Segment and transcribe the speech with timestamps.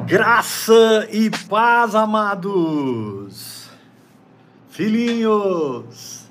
[0.00, 3.68] Graça e paz, amados,
[4.70, 6.26] filhinhos,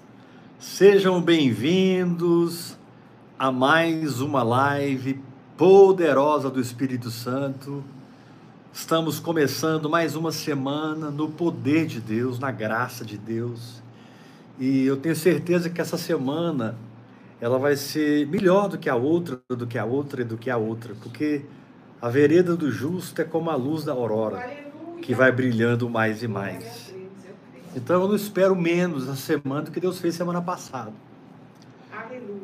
[0.60, 2.76] sejam bem-vindos
[3.38, 5.22] a mais uma live
[5.56, 7.84] poderosa do Espírito Santo.
[8.74, 13.82] Estamos começando mais uma semana no poder de Deus, na graça de Deus.
[14.60, 16.76] E eu tenho certeza que essa semana
[17.40, 20.50] ela vai ser melhor do que a outra, do que a outra e do que
[20.50, 21.46] a outra, porque
[22.02, 24.50] a vereda do justo é como a luz da aurora,
[25.04, 26.92] que vai brilhando mais e mais.
[27.76, 30.92] Então eu não espero menos a semana do que Deus fez semana passada.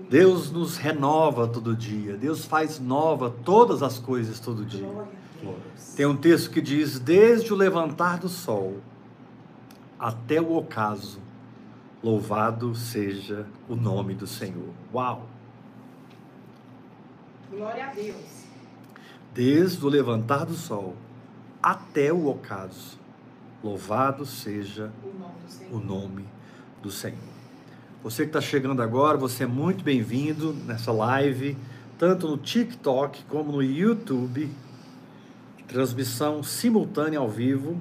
[0.10, 2.16] Deus nos renova todo dia.
[2.16, 4.88] Deus faz nova todas as coisas todo dia.
[5.96, 8.78] Tem um texto que diz: Desde o levantar do sol
[10.00, 11.20] até o ocaso,
[12.04, 14.70] louvado seja o nome do Senhor.
[14.94, 15.28] Uau!
[17.52, 18.37] Glória a Deus
[19.38, 20.96] desde o levantar do sol
[21.62, 22.98] até o ocaso.
[23.64, 24.92] Louvado seja
[25.72, 26.26] o nome
[26.82, 27.20] do Senhor.
[28.02, 31.56] Você que está chegando agora, você é muito bem-vindo nessa live,
[32.00, 34.50] tanto no TikTok como no YouTube.
[35.68, 37.80] Transmissão simultânea ao vivo.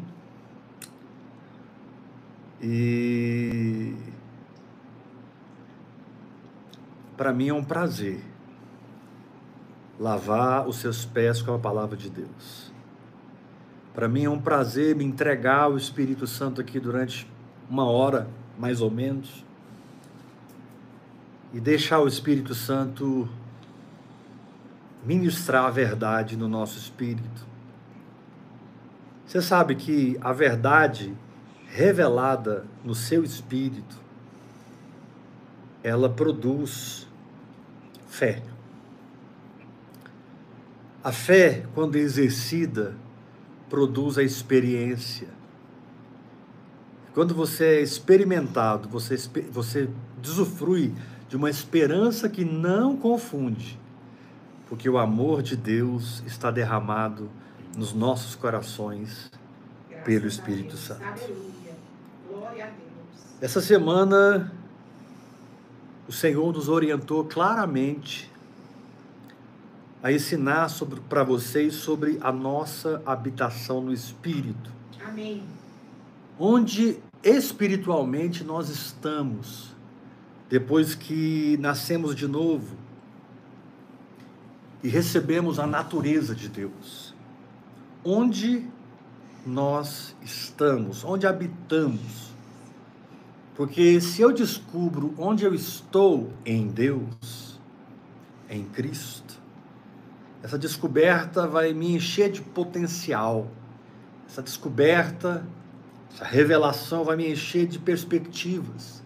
[2.61, 3.95] E
[7.17, 8.36] para mim é um prazer
[9.99, 12.73] lavar os seus pés com a palavra de Deus.
[13.95, 17.31] Para mim é um prazer me entregar ao Espírito Santo aqui durante
[17.69, 19.45] uma hora, mais ou menos,
[21.53, 23.29] e deixar o Espírito Santo
[25.05, 27.47] ministrar a verdade no nosso espírito.
[29.27, 31.17] Você sabe que a verdade
[31.67, 33.97] revelada no seu espírito,
[35.83, 37.07] ela produz
[38.07, 38.43] fé.
[41.07, 42.97] A fé, quando exercida,
[43.71, 45.29] produz a experiência.
[47.15, 49.17] Quando você é experimentado, você,
[49.53, 49.89] você
[50.21, 50.93] desufrui
[51.29, 53.79] de uma esperança que não confunde,
[54.69, 57.31] porque o amor de Deus está derramado
[57.77, 59.31] nos nossos corações
[59.89, 61.05] Graças pelo Espírito Santo.
[63.41, 64.53] Essa semana,
[66.09, 68.29] o Senhor nos orientou claramente
[70.07, 70.69] a ensinar
[71.09, 74.71] para vocês sobre a nossa habitação no Espírito.
[75.05, 75.43] Amém.
[76.39, 79.75] Onde espiritualmente nós estamos
[80.49, 82.77] depois que nascemos de novo
[84.81, 87.13] e recebemos a natureza de Deus.
[88.05, 88.65] Onde
[89.45, 92.31] nós estamos, onde habitamos.
[93.57, 97.59] Porque se eu descubro onde eu estou em Deus,
[98.49, 99.26] em Cristo,
[100.47, 103.49] essa descoberta vai me encher de potencial.
[104.29, 105.45] Essa descoberta,
[106.15, 109.03] essa revelação vai me encher de perspectivas.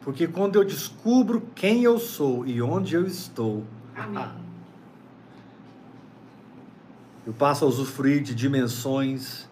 [0.00, 3.62] Porque quando eu descubro quem eu sou e onde eu estou,
[7.24, 9.48] eu passo a usufruir de dimensões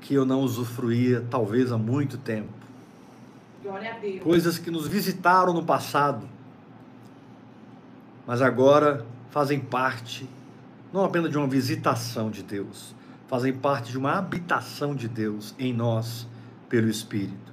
[0.00, 2.52] que eu não usufruía talvez há muito tempo.
[4.20, 6.28] Coisas que nos visitaram no passado,
[8.26, 10.26] mas agora fazem parte
[10.90, 12.94] não apenas de uma visitação de Deus,
[13.28, 16.26] fazem parte de uma habitação de Deus em nós
[16.70, 17.52] pelo Espírito.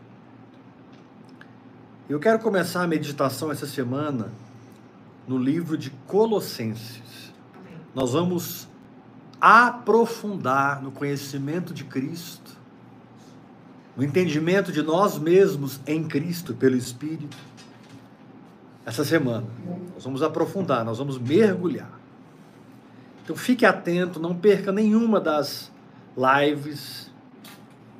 [2.07, 4.31] Eu quero começar a meditação essa semana
[5.27, 7.33] no livro de Colossenses.
[7.93, 8.65] Nós vamos
[9.41, 12.53] aprofundar no conhecimento de Cristo,
[13.97, 17.35] no entendimento de nós mesmos em Cristo pelo Espírito
[18.85, 19.47] essa semana.
[20.03, 21.97] Nós vamos aprofundar, nós vamos mergulhar.
[23.23, 25.71] Então fique atento, não perca nenhuma das
[26.17, 27.09] lives.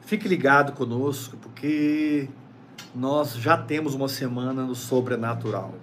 [0.01, 2.27] Fique ligado conosco, porque
[2.93, 5.73] nós já temos uma semana no sobrenatural.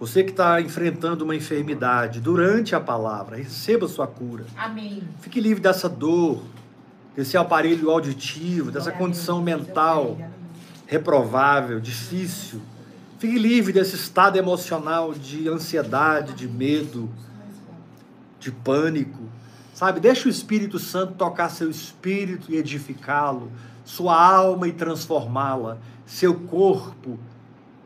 [0.00, 4.44] Você que está enfrentando uma enfermidade durante a palavra, receba sua cura.
[4.56, 5.00] Amém.
[5.20, 6.42] Fique livre dessa dor,
[7.14, 10.18] desse aparelho auditivo, dessa condição mental
[10.88, 12.60] reprovável, difícil
[13.18, 17.08] Fique livre desse estado emocional de ansiedade, de medo,
[18.40, 19.22] de pânico.
[19.72, 23.50] Sabe, deixa o Espírito Santo tocar seu espírito e edificá-lo,
[23.84, 27.18] sua alma e transformá-la, seu corpo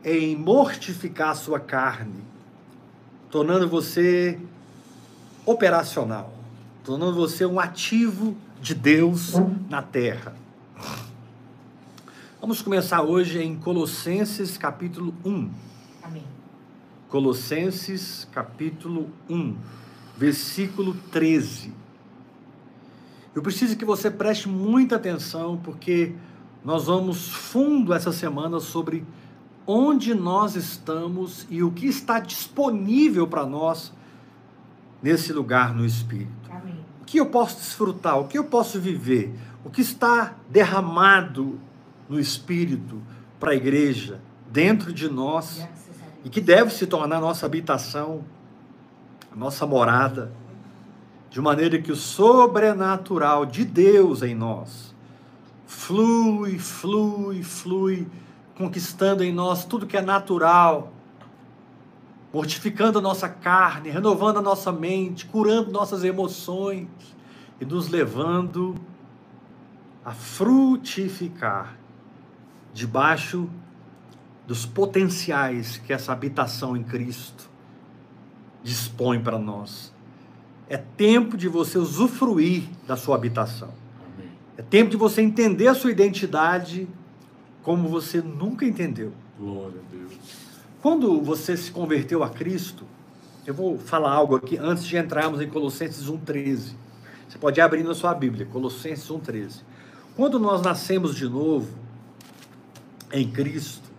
[0.03, 2.23] em mortificar sua carne,
[3.29, 4.39] tornando você
[5.45, 6.33] operacional,
[6.83, 9.33] tornando você um ativo de Deus
[9.69, 10.35] na terra.
[12.41, 15.51] Vamos começar hoje em Colossenses capítulo 1.
[16.01, 16.23] Amém.
[17.09, 19.57] Colossenses capítulo 1,
[20.15, 21.73] versículo 13.
[23.35, 26.15] Eu preciso que você preste muita atenção, porque
[26.63, 29.05] nós vamos fundo essa semana sobre
[29.67, 33.91] onde nós estamos e o que está disponível para nós
[35.03, 36.49] nesse lugar no Espírito.
[36.49, 36.79] Amém.
[37.01, 39.35] O que eu posso desfrutar, o que eu posso viver,
[39.65, 41.59] o que está derramado
[42.09, 43.01] no Espírito
[43.39, 44.19] para a igreja,
[44.51, 45.65] dentro de nós,
[46.25, 48.25] e que deve se tornar nossa habitação,
[49.31, 50.33] a nossa morada,
[51.29, 54.93] de maneira que o sobrenatural de Deus em nós
[55.67, 58.07] flui, flui, flui,
[58.55, 60.91] conquistando em nós tudo que é natural,
[62.33, 66.87] mortificando a nossa carne, renovando a nossa mente, curando nossas emoções
[67.61, 68.75] e nos levando
[70.03, 71.78] a frutificar
[72.73, 73.49] debaixo
[74.47, 77.49] dos potenciais que essa habitação em Cristo
[78.63, 79.93] dispõe para nós.
[80.67, 83.69] É tempo de você usufruir da sua habitação.
[84.13, 84.31] Amém.
[84.57, 86.87] É tempo de você entender a sua identidade
[87.63, 89.11] como você nunca entendeu.
[89.37, 90.13] Glória a Deus.
[90.81, 92.85] Quando você se converteu a Cristo,
[93.45, 96.73] eu vou falar algo aqui antes de entrarmos em Colossenses 1,13.
[97.27, 99.61] Você pode abrir na sua Bíblia, Colossenses 1,13.
[100.15, 101.67] Quando nós nascemos de novo
[103.11, 103.89] em Cristo,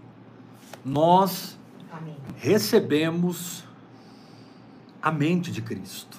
[0.85, 1.59] nós
[1.93, 2.17] Amém.
[2.37, 3.65] recebemos
[5.03, 6.19] a mente de Cristo.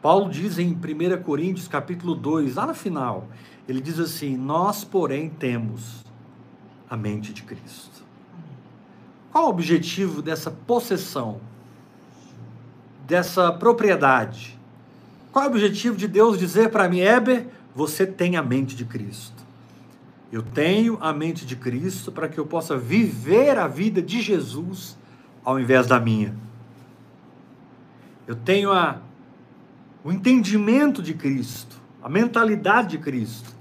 [0.00, 3.28] Paulo diz em 1 Coríntios capítulo 2, lá no final,
[3.68, 6.04] ele diz assim: Nós, porém, temos
[6.90, 8.02] a mente de Cristo.
[9.30, 11.40] Qual o objetivo dessa possessão,
[13.06, 14.58] dessa propriedade?
[15.30, 18.84] Qual é o objetivo de Deus dizer para mim, Heber, você tem a mente de
[18.84, 19.41] Cristo?
[20.32, 24.96] Eu tenho a mente de Cristo para que eu possa viver a vida de Jesus
[25.44, 26.34] ao invés da minha.
[28.26, 29.02] Eu tenho a,
[30.02, 33.54] o entendimento de Cristo, a mentalidade de Cristo,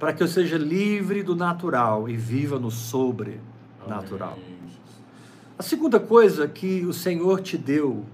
[0.00, 4.36] para que eu seja livre do natural e viva no sobrenatural.
[5.56, 8.04] A segunda coisa que o Senhor te deu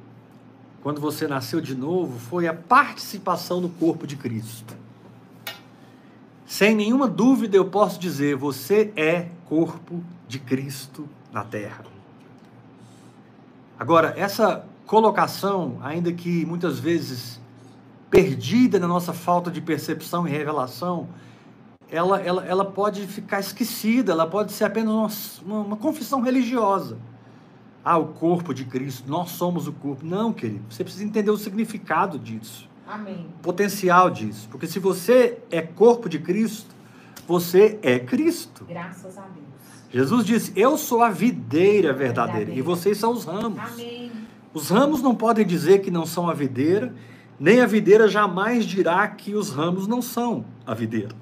[0.82, 4.81] quando você nasceu de novo foi a participação no corpo de Cristo.
[6.52, 11.82] Sem nenhuma dúvida eu posso dizer, você é corpo de Cristo na terra.
[13.78, 17.40] Agora, essa colocação, ainda que muitas vezes
[18.10, 21.08] perdida na nossa falta de percepção e revelação,
[21.90, 26.98] ela, ela, ela pode ficar esquecida, ela pode ser apenas uma, uma, uma confissão religiosa.
[27.82, 30.04] Ah, o corpo de Cristo, nós somos o corpo.
[30.04, 33.26] Não, querido, você precisa entender o significado disso, Amém.
[33.38, 34.48] o potencial disso.
[34.50, 36.74] Porque se você é corpo de Cristo,
[37.26, 38.64] você é Cristo.
[38.68, 39.46] Graças a Deus.
[39.90, 42.52] Jesus disse: Eu sou a videira verdadeira Verdadeira.
[42.52, 43.58] e vocês são os ramos.
[43.58, 44.12] Amém.
[44.52, 46.94] Os ramos não podem dizer que não são a videira,
[47.40, 51.14] nem a videira jamais dirá que os ramos não são a videira.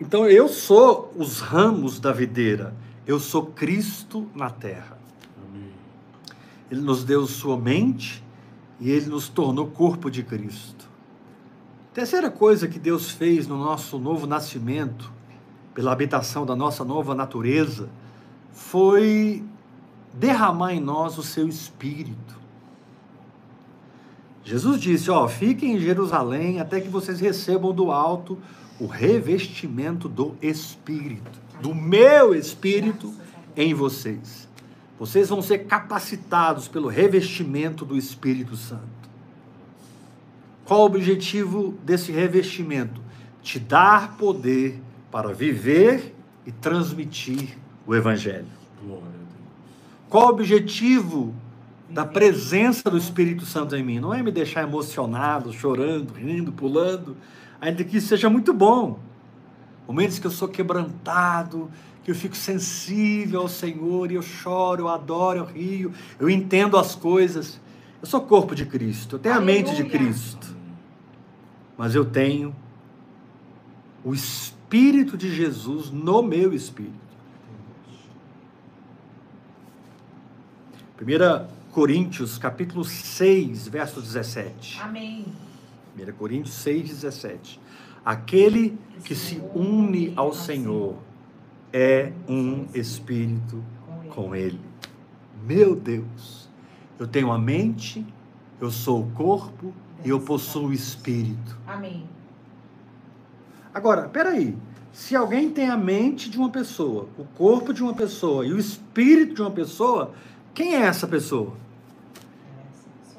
[0.00, 2.74] Então eu sou os ramos da videira,
[3.06, 4.96] eu sou Cristo na terra.
[5.46, 5.68] Amém.
[6.70, 8.24] Ele nos deu sua mente
[8.80, 10.88] e ele nos tornou corpo de Cristo.
[11.92, 15.12] Terceira coisa que Deus fez no nosso novo nascimento,
[15.74, 17.88] pela habitação da nossa nova natureza,
[18.52, 19.44] foi
[20.14, 22.38] derramar em nós o seu espírito.
[24.44, 28.38] Jesus disse: Ó, fiquem em Jerusalém até que vocês recebam do alto
[28.80, 33.12] o revestimento do Espírito, do meu Espírito
[33.54, 34.48] em vocês.
[35.00, 38.84] Vocês vão ser capacitados pelo revestimento do Espírito Santo.
[40.66, 43.00] Qual o objetivo desse revestimento?
[43.42, 44.78] Te dar poder
[45.10, 46.14] para viver
[46.44, 48.44] e transmitir o Evangelho.
[50.10, 51.34] Qual o objetivo
[51.88, 54.00] da presença do Espírito Santo em mim?
[54.00, 57.16] Não é me deixar emocionado, chorando, rindo, pulando,
[57.58, 58.98] ainda que isso seja muito bom.
[59.88, 61.70] Momentos que eu sou quebrantado,
[62.02, 66.76] que eu fico sensível ao Senhor e eu choro, eu adoro, eu rio, eu entendo
[66.78, 67.60] as coisas.
[68.00, 69.98] Eu sou corpo de Cristo, eu tenho a mente de Aleluia.
[69.98, 70.56] Cristo,
[71.76, 72.54] mas eu tenho
[74.02, 77.10] o Espírito de Jesus no meu espírito.
[81.00, 84.80] 1 Coríntios, capítulo 6, verso 17.
[84.82, 85.24] Amém.
[85.98, 87.60] 1 Coríntios 6, 17.
[88.04, 90.96] Aquele que se une ao Senhor
[91.72, 93.62] é um espírito
[94.10, 94.60] com Ele.
[95.42, 96.48] Meu Deus,
[96.98, 98.06] eu tenho a mente,
[98.60, 99.72] eu sou o corpo
[100.04, 101.58] e eu possuo o espírito.
[101.66, 102.06] Amém.
[103.72, 104.56] Agora, peraí.
[104.92, 108.58] Se alguém tem a mente de uma pessoa, o corpo de uma pessoa e o
[108.58, 110.12] espírito de uma pessoa,
[110.52, 111.54] quem é essa pessoa?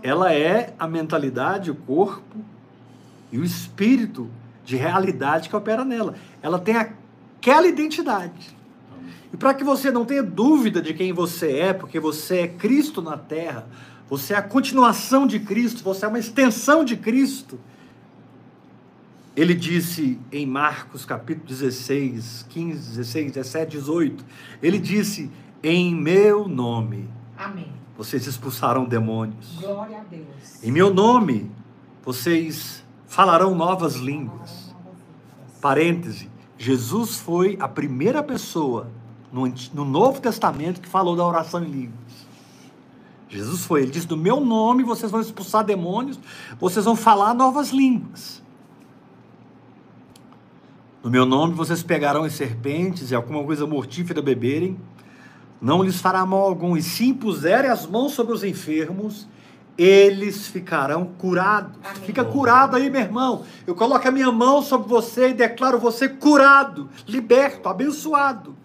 [0.03, 2.37] Ela é a mentalidade, o corpo
[3.31, 4.29] e o espírito
[4.65, 6.15] de realidade que opera nela.
[6.41, 6.75] Ela tem
[7.41, 8.55] aquela identidade.
[9.33, 13.01] E para que você não tenha dúvida de quem você é, porque você é Cristo
[13.01, 13.67] na terra,
[14.07, 17.59] você é a continuação de Cristo, você é uma extensão de Cristo.
[19.35, 24.25] Ele disse em Marcos capítulo 16, 15, 16, 17, 18,
[24.61, 25.31] ele disse:
[25.63, 27.09] Em meu nome.
[27.37, 27.71] Amém.
[27.97, 29.57] Vocês expulsarão demônios.
[29.59, 30.61] Glória a Deus.
[30.61, 31.49] Em meu nome,
[32.03, 34.75] vocês falarão novas línguas.
[35.61, 36.29] Parêntese:
[36.61, 38.91] Jesus foi a primeira pessoa
[39.33, 42.27] no, no Novo Testamento que falou da oração em línguas.
[43.27, 46.19] Jesus foi, ele disse: No meu nome vocês vão expulsar demônios,
[46.59, 48.43] vocês vão falar novas línguas.
[51.03, 54.79] No meu nome vocês pegarão as serpentes e alguma coisa mortífera beberem,
[55.59, 59.27] não lhes fará mal algum, e se impuserem as mãos sobre os enfermos,
[59.83, 61.71] eles ficarão curados.
[61.83, 62.03] Amém.
[62.03, 63.43] Fica curado aí, meu irmão.
[63.65, 68.55] Eu coloco a minha mão sobre você e declaro você curado, liberto, abençoado.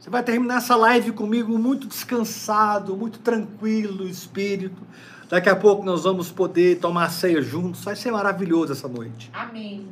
[0.00, 4.82] Você vai terminar essa live comigo muito descansado, muito tranquilo, espírito.
[5.28, 7.84] Daqui a pouco nós vamos poder tomar ceia juntos.
[7.84, 9.30] Vai ser maravilhoso essa noite.
[9.32, 9.86] Amém.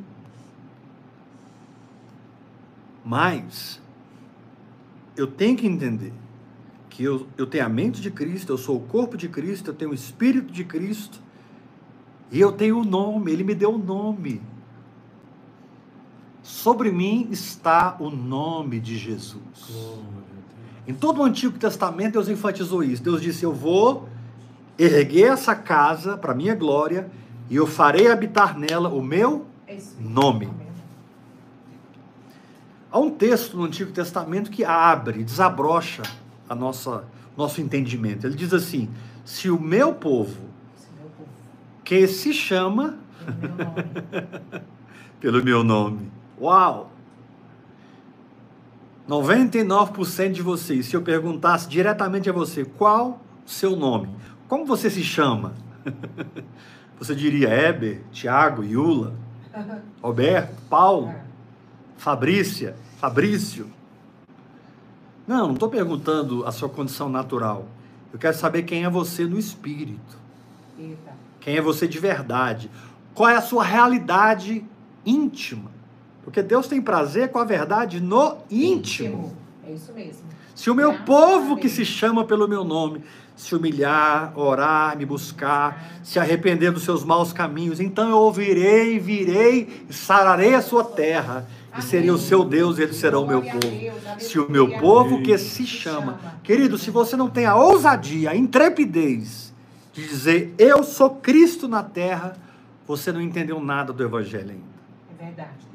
[3.03, 3.81] Mas
[5.15, 6.13] eu tenho que entender
[6.93, 9.73] que eu, eu tenho a mente de Cristo, eu sou o corpo de Cristo, eu
[9.73, 11.19] tenho o Espírito de Cristo,
[12.31, 14.43] e eu tenho o nome, Ele me deu o nome.
[16.43, 19.41] Sobre mim está o nome de Jesus.
[20.87, 23.01] Em todo o Antigo Testamento, Deus enfatizou isso.
[23.01, 24.07] Deus disse: Eu vou
[24.77, 27.09] erguer essa casa para minha glória
[27.49, 29.47] e eu farei habitar nela o meu
[29.99, 30.51] nome.
[32.91, 36.03] Há um texto no Antigo Testamento que abre, desabrocha
[36.53, 37.03] a nossa
[37.35, 38.25] nosso entendimento.
[38.25, 38.89] Ele diz assim:
[39.25, 40.49] se o meu povo,
[41.83, 42.97] que se chama
[45.19, 46.11] pelo meu nome.
[46.39, 46.91] Uau!
[49.07, 54.09] 99% de vocês, se eu perguntasse diretamente a você qual o seu nome,
[54.47, 55.53] como você se chama?
[56.99, 59.13] Você diria Heber, Tiago, Yula,
[60.01, 61.21] Roberto, Paulo, é.
[61.97, 63.69] Fabrícia, Fabrício.
[65.27, 67.65] Não, não estou perguntando a sua condição natural.
[68.11, 70.17] Eu quero saber quem é você no espírito.
[70.77, 71.13] Eita.
[71.39, 72.69] Quem é você de verdade.
[73.13, 74.65] Qual é a sua realidade
[75.05, 75.71] íntima.
[76.23, 79.35] Porque Deus tem prazer com a verdade no íntimo.
[79.65, 80.23] É isso mesmo.
[80.55, 83.01] Se o meu povo que se chama pelo meu nome
[83.35, 89.85] se humilhar, orar, me buscar, se arrepender dos seus maus caminhos, então eu ouvirei, virei
[89.89, 93.41] e sararei a sua terra e seria o seu Deus, e eles serão o meu
[93.41, 94.19] povo.
[94.19, 96.19] Se o meu povo que se chama.
[96.43, 99.51] Querido, se você não tem a ousadia, a intrepidez
[99.91, 102.37] de dizer eu sou Cristo na terra,
[102.87, 104.73] você não entendeu nada do Evangelho ainda.
[105.19, 105.72] É verdade.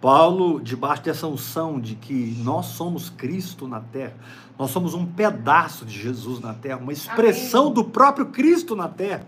[0.00, 4.14] Paulo, debaixo dessa unção de que nós somos Cristo na terra,
[4.58, 7.74] nós somos um pedaço de Jesus na terra, uma expressão Amém.
[7.74, 9.26] do próprio Cristo na terra.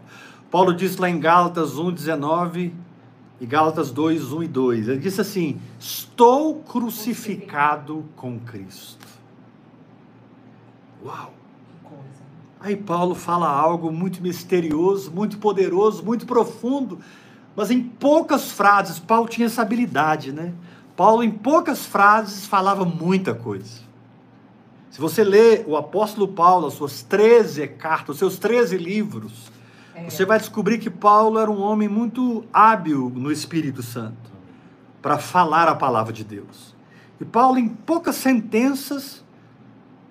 [0.50, 2.72] Paulo diz lá em Gálatas 1,19
[3.40, 4.88] e Gálatas 2, 1 e 2.
[4.88, 9.06] Ele disse assim: Estou crucificado com Cristo.
[11.04, 11.40] Uau!
[12.62, 16.98] Aí Paulo fala algo muito misterioso, muito poderoso, muito profundo,
[17.56, 20.52] mas em poucas frases, Paulo tinha essa habilidade, né?
[20.96, 23.80] Paulo, em poucas frases, falava muita coisa.
[24.90, 29.50] Se você lê o apóstolo Paulo, as suas 13 cartas, os seus 13 livros,
[30.06, 30.08] é.
[30.08, 34.30] Você vai descobrir que Paulo era um homem muito hábil no Espírito Santo
[35.02, 36.74] para falar a palavra de Deus.
[37.20, 39.24] E Paulo, em poucas sentenças,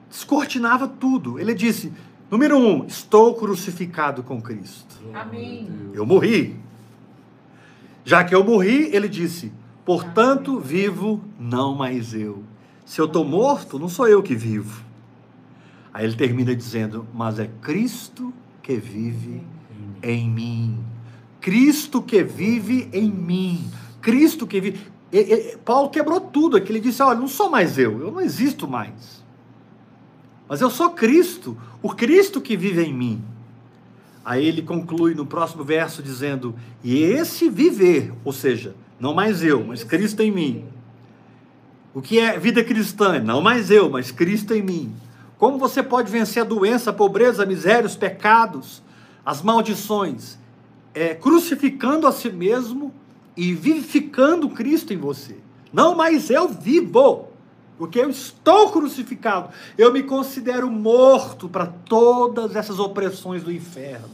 [0.09, 1.39] descortinava tudo.
[1.39, 1.91] Ele disse:
[2.29, 4.95] número um, estou crucificado com Cristo.
[5.13, 5.67] Amém.
[5.93, 6.59] Eu morri.
[8.09, 9.51] Já que eu morri, ele disse:
[9.85, 12.43] portanto, vivo não mais eu.
[12.83, 14.83] Se eu estou morto, não sou eu que vivo.
[15.93, 19.43] Aí ele termina dizendo: mas é Cristo que vive
[20.01, 20.83] em mim.
[21.39, 23.69] Cristo que vive em mim.
[24.01, 24.79] Cristo que vive.
[25.13, 26.71] E, e, Paulo quebrou tudo aqui.
[26.71, 29.23] Ele disse: Olha, não sou mais eu, eu não existo mais.
[30.47, 33.23] Mas eu sou Cristo, o Cristo que vive em mim.
[34.29, 39.63] Aí ele conclui no próximo verso dizendo: E esse viver, ou seja, não mais eu,
[39.63, 40.65] mas Cristo em mim.
[41.93, 43.19] O que é vida cristã?
[43.19, 44.93] Não mais eu, mas Cristo em mim.
[45.39, 48.83] Como você pode vencer a doença, a pobreza, a miséria, os pecados?
[49.29, 50.39] as maldições,
[50.91, 52.91] é, crucificando a si mesmo
[53.37, 55.37] e vivificando Cristo em você.
[55.71, 57.28] Não mais eu vivo,
[57.79, 59.51] porque eu estou crucificado.
[59.77, 64.09] Eu me considero morto para todas essas opressões do inferno.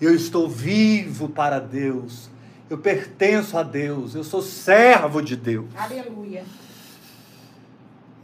[0.00, 2.30] Eu estou vivo para Deus.
[2.70, 4.14] Eu pertenço a Deus.
[4.14, 5.66] Eu sou servo de Deus.
[5.76, 6.44] Aleluia.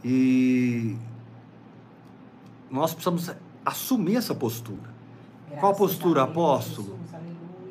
[0.01, 0.95] E
[2.71, 3.29] nós precisamos
[3.65, 4.93] assumir essa postura.
[5.59, 6.99] Qual Graças postura, a Deus, apóstolo?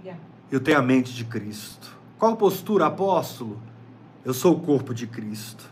[0.04, 0.20] Jesus.
[0.50, 1.96] Eu tenho a mente de Cristo.
[2.18, 3.58] Qual postura, apóstolo?
[4.26, 5.71] Eu sou o corpo de Cristo.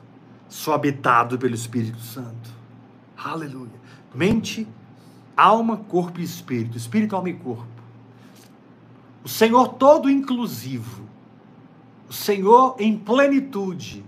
[0.50, 2.50] Sou habitado pelo Espírito Santo.
[3.16, 3.71] Aleluia.
[4.12, 4.66] Mente,
[5.37, 6.76] alma, corpo e espírito.
[6.76, 7.69] Espírito, alma e corpo.
[9.23, 11.04] O Senhor todo inclusivo.
[12.09, 14.04] O Senhor em plenitude.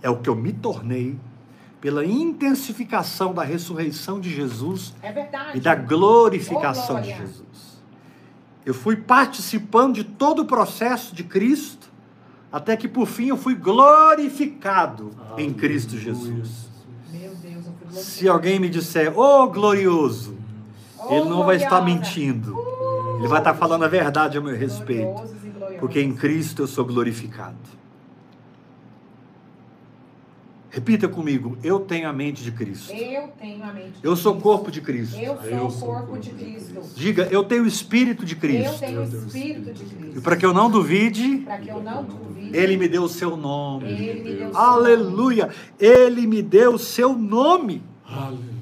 [0.00, 1.18] É o que eu me tornei
[1.80, 5.12] pela intensificação da ressurreição de Jesus É
[5.52, 7.08] e da glorificação Oh, de.
[7.08, 7.82] Jesus.
[8.64, 11.81] Eu fui participando de todo o processo de Cristo,
[12.52, 16.68] até que por fim eu fui glorificado em Cristo Jesus.
[17.10, 18.04] Meu Deus, eu fui glorificado.
[18.04, 20.36] Se alguém me disser, ô glorioso,
[21.04, 21.84] Oh, ele não vai estar gloriosa.
[21.98, 22.56] mentindo.
[23.18, 25.22] Ele vai estar falando a verdade a meu respeito.
[25.80, 27.56] Porque em Cristo eu sou glorificado.
[30.70, 32.92] Repita comigo, eu tenho a mente de Cristo.
[32.94, 34.42] Eu tenho a mente de Eu sou Cristo.
[34.48, 35.16] corpo de Cristo.
[35.18, 36.80] Eu sou Eu o corpo corpo de de Cristo.
[36.94, 38.70] Diga, eu tenho o Espírito de Cristo.
[38.70, 40.18] o Eu tenho o Espírito de Espírito de Cristo.
[40.18, 42.31] E para que eu não duvide, Para que eu não duvide.
[42.52, 43.90] Ele me deu o seu nome.
[43.90, 45.50] Ele Aleluia!
[45.78, 47.82] Ele me deu o seu nome.
[48.06, 48.52] Aleluia.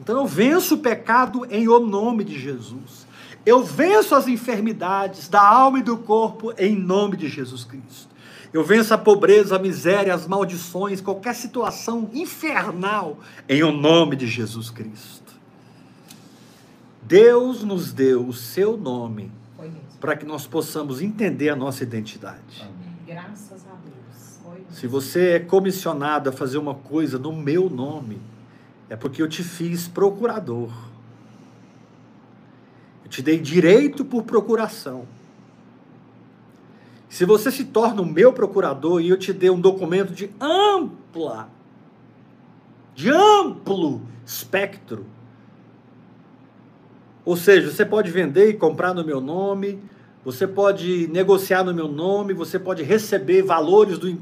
[0.00, 3.06] Então eu venço o pecado em o nome de Jesus.
[3.44, 8.10] Eu venço as enfermidades da alma e do corpo em nome de Jesus Cristo.
[8.52, 13.18] Eu venço a pobreza, a miséria, as maldições, qualquer situação infernal
[13.48, 15.32] em o nome de Jesus Cristo.
[17.02, 19.30] Deus nos deu o seu nome.
[20.00, 22.66] Para que nós possamos entender a nossa identidade.
[23.06, 24.70] Graças a Deus.
[24.70, 28.20] Se você é comissionado a fazer uma coisa no meu nome,
[28.88, 30.72] é porque eu te fiz procurador.
[33.04, 35.06] Eu te dei direito por procuração.
[37.08, 41.48] Se você se torna o meu procurador e eu te dei um documento de ampla,
[42.94, 45.04] de amplo espectro,
[47.24, 49.80] ou seja, você pode vender e comprar no meu nome,
[50.24, 54.18] você pode negociar no meu nome, você pode receber valores do,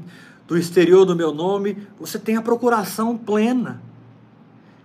[0.47, 3.81] do exterior no meu nome, você tem a procuração plena.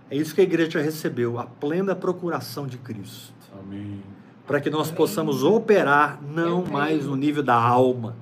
[0.09, 3.33] É isso que a igreja recebeu, a plena procuração de Cristo.
[3.57, 4.01] Amém.
[4.45, 8.15] Para que nós possamos operar não mais no nível da alma,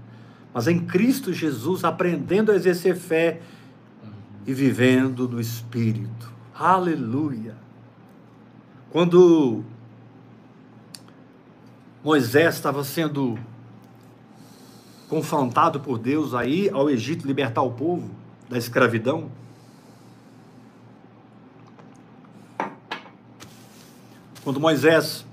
[0.54, 3.42] mas em Cristo Jesus, aprendendo a exercer fé
[4.46, 6.32] e vivendo no Espírito.
[6.54, 7.56] Aleluia!
[8.92, 9.64] Quando
[12.04, 13.40] Moisés estava sendo
[15.08, 18.12] confrontado por Deus aí ao Egito libertar o povo
[18.50, 19.32] da escravidão,
[24.44, 25.26] quando Moisés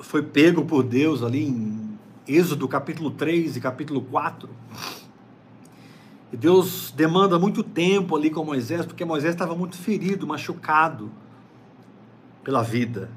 [0.00, 4.48] foi pego por Deus ali em Êxodo capítulo 3 e capítulo 4,
[6.32, 11.12] e Deus demanda muito tempo ali com Moisés, porque Moisés estava muito ferido, machucado
[12.42, 13.10] pela vida.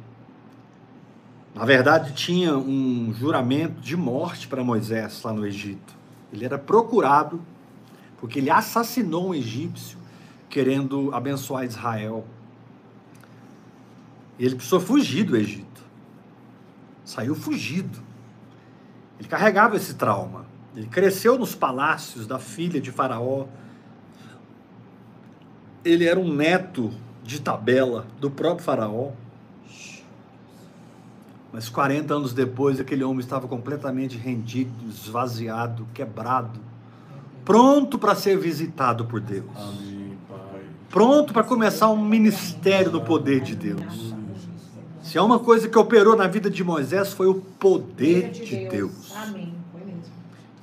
[1.59, 5.93] Na verdade, tinha um juramento de morte para Moisés lá no Egito.
[6.31, 7.41] Ele era procurado
[8.17, 9.97] porque ele assassinou um egípcio
[10.47, 12.25] querendo abençoar Israel.
[14.39, 15.83] Ele precisou fugir do Egito.
[17.03, 17.99] Saiu fugido.
[19.19, 20.45] Ele carregava esse trauma.
[20.73, 23.47] Ele cresceu nos palácios da filha de Faraó.
[25.83, 26.89] Ele era um neto
[27.21, 29.11] de tabela do próprio Faraó.
[31.51, 36.59] Mas 40 anos depois, aquele homem estava completamente rendido, esvaziado, quebrado,
[37.43, 39.45] pronto para ser visitado por Deus,
[40.89, 44.13] pronto para começar um ministério no poder de Deus.
[45.01, 49.11] Se há uma coisa que operou na vida de Moisés foi o poder de Deus.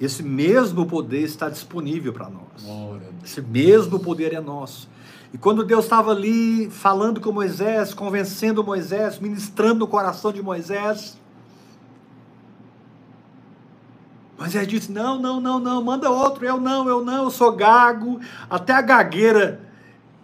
[0.00, 3.00] Esse mesmo poder está disponível para nós.
[3.24, 4.88] Esse mesmo poder é nosso.
[5.36, 11.20] E quando Deus estava ali falando com Moisés, convencendo Moisés, ministrando no coração de Moisés,
[14.38, 18.18] Moisés disse: Não, não, não, não, manda outro, eu não, eu não, eu sou gago.
[18.48, 19.60] Até a gagueira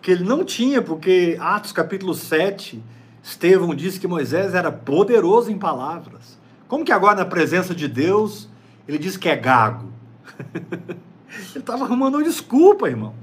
[0.01, 2.83] que ele não tinha, porque Atos capítulo 7,
[3.23, 6.39] Estevão disse que Moisés era poderoso em palavras.
[6.67, 8.49] Como que agora, na presença de Deus,
[8.89, 9.93] ele diz que é gago?
[10.57, 13.22] ele estava arrumando uma desculpa, irmãos,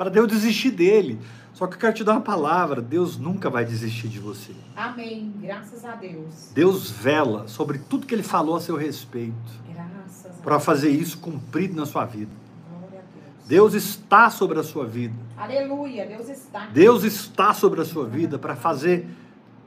[0.00, 1.18] para Deus desistir dele.
[1.52, 4.52] Só que eu quero te dar uma palavra: Deus nunca vai desistir de você.
[4.74, 5.30] Amém.
[5.42, 6.50] Graças a Deus.
[6.54, 9.34] Deus vela sobre tudo que ele falou a seu respeito,
[9.70, 12.30] Graças a para fazer isso cumprido na sua vida.
[12.70, 13.46] Glória a Deus.
[13.46, 15.12] Deus está sobre a sua vida.
[15.36, 16.06] Aleluia.
[16.06, 16.64] Deus está.
[16.72, 19.06] Deus está sobre a sua vida para fazer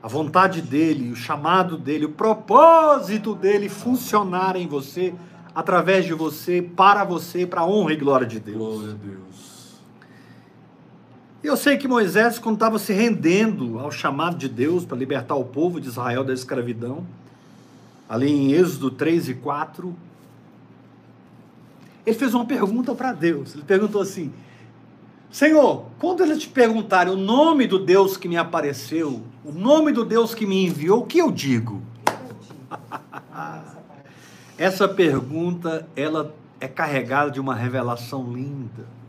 [0.02, 5.14] a vontade dele, o chamado dele, o propósito dele funcionar em você,
[5.54, 8.58] através de você, para você, para a honra e glória de Deus.
[8.58, 9.23] Glória a Deus.
[11.44, 15.44] Eu sei que Moisés, quando estava se rendendo ao chamado de Deus para libertar o
[15.44, 17.06] povo de Israel da escravidão,
[18.08, 19.94] ali em Êxodo 3 e 4,
[22.06, 23.54] ele fez uma pergunta para Deus.
[23.54, 24.32] Ele perguntou assim:
[25.30, 30.02] Senhor, quando eles te perguntarem o nome do Deus que me apareceu, o nome do
[30.02, 31.82] Deus que me enviou, o que eu digo?
[34.56, 39.03] Essa pergunta, ela é carregada de uma revelação linda.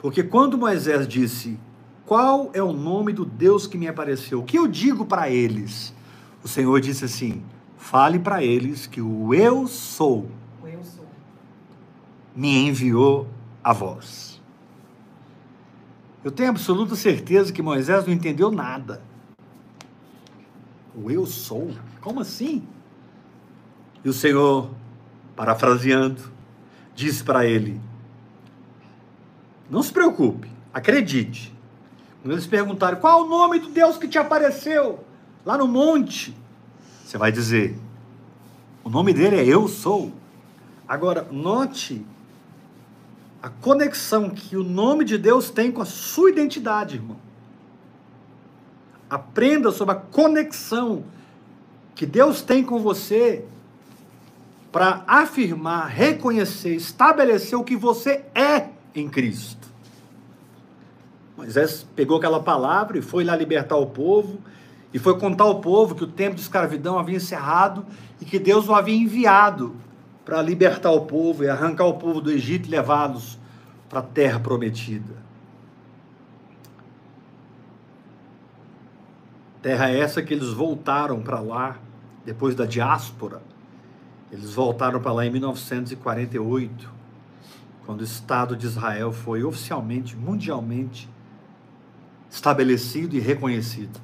[0.00, 1.58] Porque quando Moisés disse:
[2.06, 5.94] "Qual é o nome do Deus que me apareceu?", o que eu digo para eles?
[6.42, 7.42] O Senhor disse assim:
[7.76, 10.26] "Fale para eles que o eu sou
[10.62, 11.06] O eu sou.
[12.34, 13.28] me enviou
[13.62, 14.40] a vós.
[16.24, 19.02] Eu tenho absoluta certeza que Moisés não entendeu nada.
[20.94, 21.70] O eu sou?
[22.00, 22.62] Como assim?
[24.04, 24.70] E o Senhor,
[25.36, 26.22] parafraseando,
[26.94, 27.80] disse para ele:
[29.70, 31.54] Não se preocupe, acredite.
[32.20, 35.04] Quando eles perguntarem qual o nome do Deus que te apareceu
[35.46, 36.36] lá no monte,
[37.04, 37.78] você vai dizer:
[38.82, 40.12] O nome dele é Eu Sou.
[40.88, 42.04] Agora, note
[43.40, 47.16] a conexão que o nome de Deus tem com a sua identidade, irmão.
[49.08, 51.04] Aprenda sobre a conexão
[51.94, 53.44] que Deus tem com você
[54.70, 59.68] para afirmar, reconhecer, estabelecer o que você é em Cristo.
[61.36, 64.38] Moisés pegou aquela palavra e foi lá libertar o povo,
[64.92, 67.86] e foi contar ao povo que o tempo de escravidão havia encerrado
[68.20, 69.74] e que Deus o havia enviado
[70.24, 73.38] para libertar o povo e arrancar o povo do Egito e levá-los
[73.88, 75.14] para a terra prometida.
[79.62, 81.78] Terra essa que eles voltaram para lá
[82.24, 83.42] depois da diáspora.
[84.32, 86.90] Eles voltaram para lá em 1948,
[87.86, 91.08] quando o Estado de Israel foi oficialmente, mundialmente
[92.30, 94.00] estabelecido e reconhecido.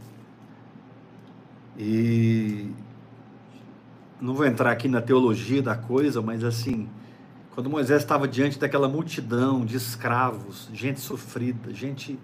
[1.78, 2.70] E
[4.20, 6.88] não vou entrar aqui na teologia da coisa, mas assim,
[7.54, 12.18] quando Moisés estava diante daquela multidão de escravos, gente sofrida, gente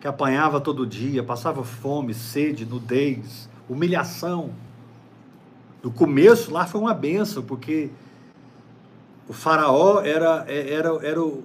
[0.00, 4.50] que apanhava todo dia, passava fome, sede, nudez, humilhação.
[5.82, 7.90] No começo lá foi uma benção, porque
[9.28, 11.44] o faraó era, era, era o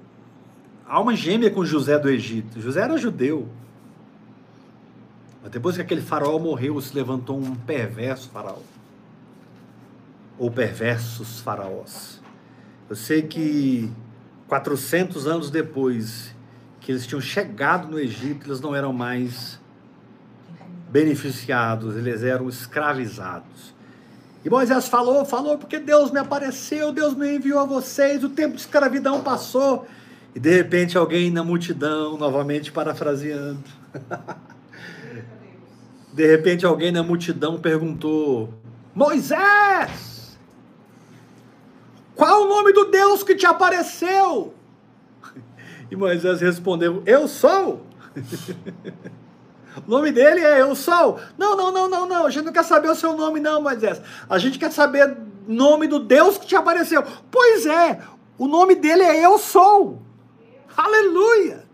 [0.86, 2.60] alma gêmea com José do Egito.
[2.60, 3.48] José era judeu.
[5.42, 8.60] Mas depois que aquele faraó morreu, se levantou um perverso faraó.
[10.38, 12.22] Ou perversos faraós.
[12.90, 13.92] Eu sei que
[14.48, 16.36] 400 anos depois
[16.82, 19.60] que eles tinham chegado no Egito, eles não eram mais
[20.90, 23.76] beneficiados, eles eram escravizados.
[24.44, 28.56] E Moisés falou, falou, porque Deus me apareceu, Deus me enviou a vocês, o tempo
[28.56, 29.86] de escravidão passou.
[30.34, 33.64] E de repente alguém na multidão, novamente parafraseando,
[36.14, 38.54] de repente alguém na multidão perguntou:
[38.96, 40.40] Moisés,
[42.16, 44.54] qual o nome do Deus que te apareceu?
[45.92, 47.86] E Moisés respondeu: Eu sou.
[49.88, 51.20] O nome dele é Eu Sou.
[51.38, 52.26] Não, não, não, não, não.
[52.26, 54.02] A gente não quer saber o seu nome, não, Moisés.
[54.30, 57.04] A gente quer saber o nome do Deus que te apareceu.
[57.32, 58.02] Pois é,
[58.38, 60.02] o nome dele é Eu Sou.
[60.76, 61.66] Aleluia!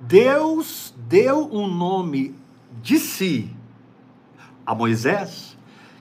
[0.00, 2.34] Deus deu um nome
[2.82, 3.50] de si
[4.66, 5.56] a Moisés,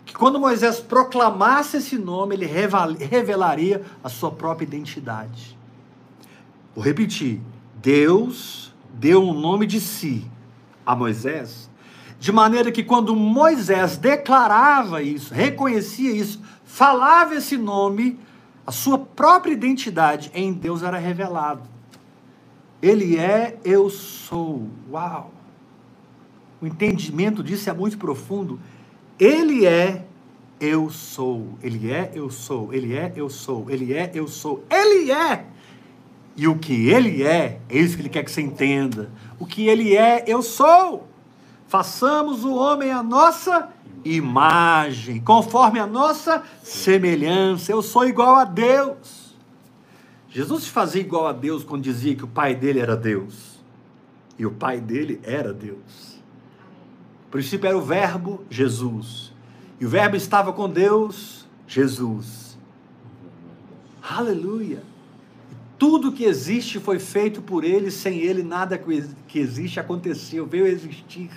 [0.05, 5.57] que quando Moisés proclamasse esse nome, ele revelaria a sua própria identidade.
[6.75, 7.41] Vou repetir:
[7.75, 10.29] Deus deu um nome de si
[10.85, 11.69] a Moisés,
[12.19, 18.19] de maneira que quando Moisés declarava isso, reconhecia isso, falava esse nome,
[18.65, 21.61] a sua própria identidade em Deus era revelada.
[22.81, 24.67] Ele é eu sou.
[24.91, 25.31] Uau!
[26.61, 28.59] O entendimento disso é muito profundo.
[29.19, 30.05] Ele é
[30.59, 31.57] eu sou.
[31.61, 32.73] Ele é eu sou.
[32.73, 33.69] Ele é eu sou.
[33.69, 34.63] Ele é eu sou.
[34.69, 35.45] Ele é.
[36.35, 39.11] E o que ele é, é isso que ele quer que você entenda.
[39.39, 41.07] O que ele é, eu sou.
[41.67, 43.69] Façamos o homem a nossa
[44.05, 47.71] imagem, conforme a nossa semelhança.
[47.71, 49.35] Eu sou igual a Deus.
[50.29, 53.59] Jesus se fazia igual a Deus quando dizia que o pai dele era Deus.
[54.37, 56.19] E o pai dele era Deus.
[57.27, 59.31] O princípio era o Verbo, Jesus.
[59.79, 62.57] E o Verbo estava com Deus, Jesus.
[64.01, 64.83] Aleluia.
[65.83, 68.81] Tudo que existe foi feito por ele, sem ele nada
[69.27, 71.29] que existe aconteceu, veio existir.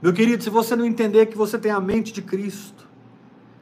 [0.00, 2.86] Meu querido, se você não entender que você tem a mente de Cristo,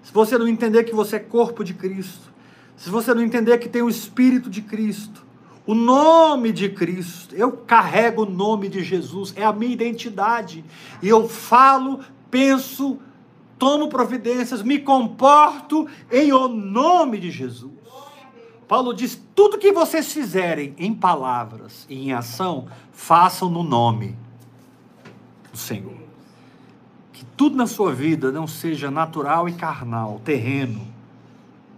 [0.02, 2.30] se você não entender que você é corpo de Cristo,
[2.76, 5.24] se você não entender que tem o Espírito de Cristo,
[5.66, 10.62] o nome de Cristo, eu carrego o nome de Jesus, é a minha identidade,
[11.02, 12.98] e eu falo, penso,
[13.58, 17.83] tomo providências, me comporto em o nome de Jesus.
[18.66, 24.16] Paulo diz: tudo que vocês fizerem em palavras e em ação, façam no nome
[25.50, 26.02] do Senhor.
[27.12, 30.86] Que tudo na sua vida não seja natural e carnal, terreno.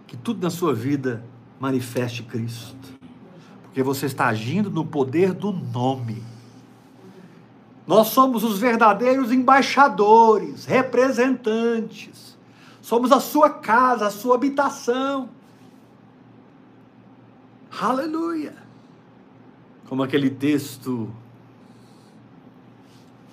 [0.07, 1.25] Que tudo na sua vida
[1.61, 2.77] manifeste Cristo.
[3.65, 6.23] Porque você está agindo no poder do nome.
[7.87, 12.37] Nós somos os verdadeiros embaixadores, representantes.
[12.81, 15.29] Somos a sua casa, a sua habitação.
[17.79, 18.55] Aleluia!
[19.87, 21.11] Como aquele texto,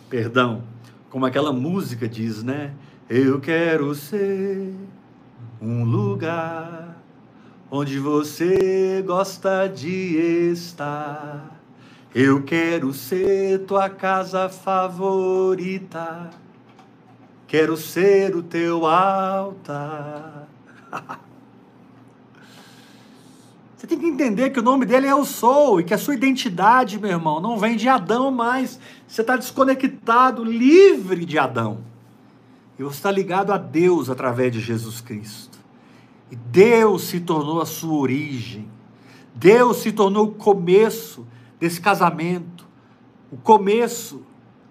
[0.09, 0.63] perdão,
[1.09, 2.73] como aquela música diz, né?
[3.09, 4.75] Eu quero ser
[5.61, 6.97] um lugar
[7.71, 11.61] onde você gosta de estar.
[12.13, 16.29] Eu quero ser tua casa favorita.
[17.47, 20.49] Quero ser o teu altar.
[23.83, 26.13] Você tem que entender que o nome dele é Eu Sou e que a sua
[26.13, 28.79] identidade, meu irmão, não vem de Adão mais.
[29.05, 31.79] Você está desconectado, livre de Adão.
[32.79, 35.59] E você está ligado a Deus através de Jesus Cristo.
[36.31, 38.69] E Deus se tornou a sua origem.
[39.35, 41.27] Deus se tornou o começo
[41.59, 42.65] desse casamento,
[43.29, 44.25] o começo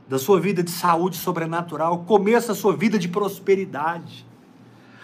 [0.09, 4.27] da sua vida de saúde sobrenatural, o começo da sua vida de prosperidade.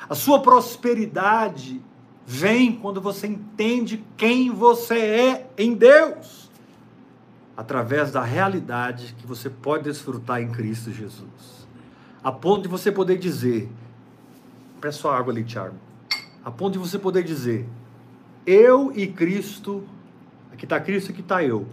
[0.08, 1.82] A sua prosperidade
[2.30, 6.50] vem quando você entende quem você é em Deus,
[7.56, 11.66] através da realidade que você pode desfrutar em Cristo Jesus.
[12.22, 13.70] A ponto de você poder dizer,
[14.80, 15.76] peço água ali, Tiago,
[16.44, 17.66] a ponto de você poder dizer,
[18.46, 19.88] eu e Cristo
[20.58, 21.68] Aqui está Cristo, aqui está eu.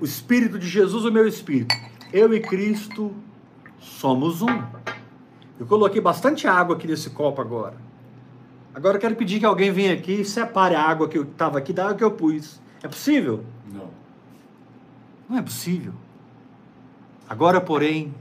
[0.00, 1.74] O Espírito de Jesus, o meu Espírito.
[2.12, 3.12] Eu e Cristo
[3.80, 4.62] somos um.
[5.58, 7.74] Eu coloquei bastante água aqui nesse copo agora.
[8.74, 11.58] Agora eu quero pedir que alguém venha aqui e separe a água que eu estava
[11.58, 12.60] aqui da água que eu pus.
[12.82, 13.44] É possível?
[13.72, 13.88] Não.
[15.28, 15.94] Não é possível.
[17.28, 18.12] Agora, porém,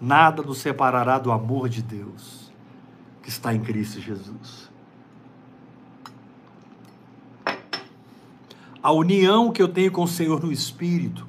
[0.00, 2.52] nada nos separará do amor de Deus
[3.22, 4.70] que está em Cristo Jesus.
[8.82, 11.26] A união que eu tenho com o Senhor no Espírito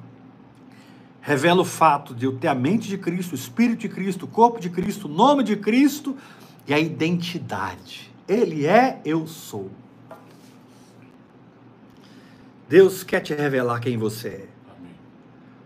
[1.20, 4.28] revela o fato de eu ter a mente de Cristo, o Espírito de Cristo, o
[4.28, 6.16] corpo de Cristo, o nome de Cristo
[6.66, 8.13] e a identidade.
[8.28, 9.70] Ele é, eu sou.
[12.68, 14.48] Deus quer te revelar quem você é.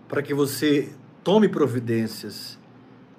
[0.08, 0.92] Para que você
[1.22, 2.58] tome providências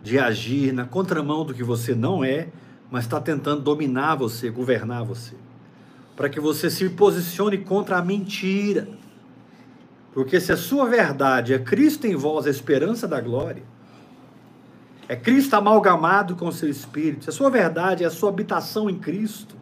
[0.02, 2.49] de agir na contramão do que você não é,
[2.91, 5.36] mas está tentando dominar você, governar você
[6.19, 8.89] para que você se posicione contra a mentira.
[10.12, 13.63] Porque se a sua verdade é Cristo em vós, a esperança da glória,
[15.10, 18.88] é Cristo amalgamado com o seu espírito, se a sua verdade é a sua habitação
[18.88, 19.56] em Cristo,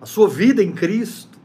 [0.00, 1.38] a sua vida em Cristo,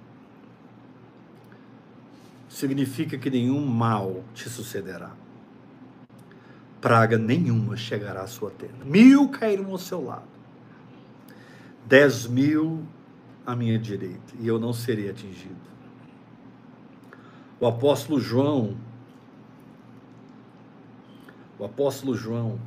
[2.50, 5.12] significa que nenhum mal te sucederá.
[6.82, 8.84] Praga nenhuma chegará à sua tenda.
[8.84, 10.24] Mil cairão ao seu lado,
[11.86, 12.84] dez mil
[13.46, 15.70] à minha direita, e eu não serei atingido.
[17.60, 18.76] O apóstolo João,
[21.60, 22.58] o apóstolo João,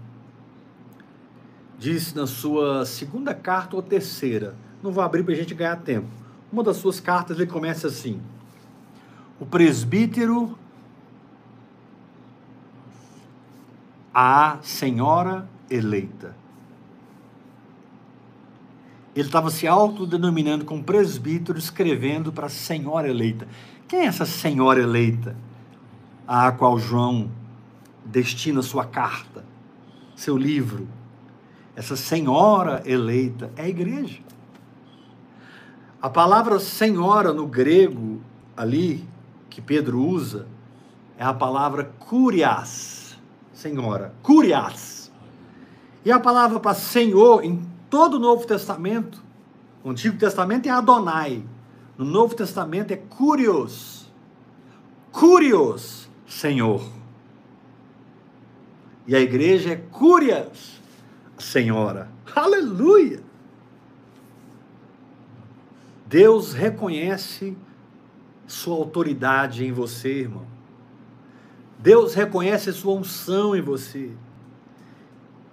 [1.78, 6.08] disse na sua segunda carta ou terceira, não vou abrir para a gente ganhar tempo.
[6.52, 8.20] Uma das suas cartas ele começa assim:
[9.40, 10.56] O presbítero,
[14.12, 16.42] a senhora eleita
[19.14, 23.46] ele estava se autodenominando como presbítero, escrevendo para a senhora eleita.
[23.86, 25.36] Quem é essa senhora eleita
[26.26, 27.30] a qual João
[28.04, 29.44] destina sua carta,
[30.14, 30.88] seu livro?
[31.74, 34.20] Essa senhora eleita é a igreja.
[36.00, 38.20] A palavra senhora no grego
[38.56, 39.08] ali,
[39.48, 40.46] que Pedro usa,
[41.16, 43.16] é a palavra curias,
[43.52, 45.12] senhora, curias.
[46.04, 49.22] E a palavra para senhor, em todo o Novo Testamento,
[49.84, 51.44] o Antigo Testamento é Adonai,
[51.96, 54.10] no Novo Testamento é Curios.
[55.12, 56.82] Curios, Senhor.
[59.12, 60.80] E a igreja é Curias,
[61.38, 62.08] Senhora.
[62.34, 63.22] Aleluia!
[66.06, 67.54] Deus reconhece
[68.46, 70.46] sua autoridade em você, irmão.
[71.78, 74.12] Deus reconhece sua unção em você.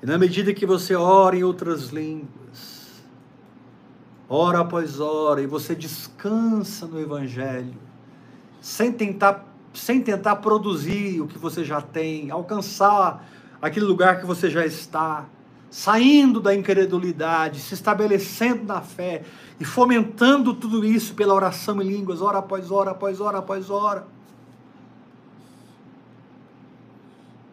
[0.01, 3.03] E na medida que você ora em outras línguas,
[4.29, 7.77] hora após hora, e você descansa no Evangelho,
[8.61, 13.27] sem tentar, sem tentar produzir o que você já tem, alcançar
[13.61, 15.25] aquele lugar que você já está,
[15.69, 19.23] saindo da incredulidade, se estabelecendo na fé
[19.59, 24.07] e fomentando tudo isso pela oração em línguas, hora após hora, após hora, após hora.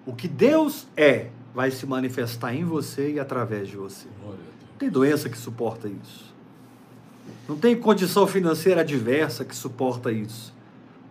[0.07, 4.07] O que Deus é vai se manifestar em você e através de você.
[4.23, 6.33] Não tem doença que suporta isso.
[7.49, 10.55] Não tem condição financeira adversa que suporta isso.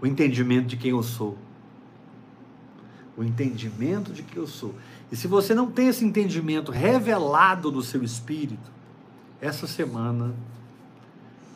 [0.01, 1.38] O entendimento de quem eu sou.
[3.17, 4.75] O entendimento de quem eu sou.
[5.12, 8.71] E se você não tem esse entendimento revelado no seu espírito,
[9.39, 10.34] essa semana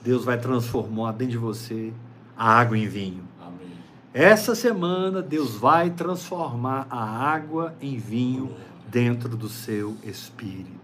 [0.04, 1.94] Deus vai transformar dentro de você
[2.38, 3.24] a água em vinho.
[3.42, 3.68] Amém.
[4.14, 8.56] Essa semana Deus vai transformar a água em vinho
[8.88, 10.80] dentro do seu espírito.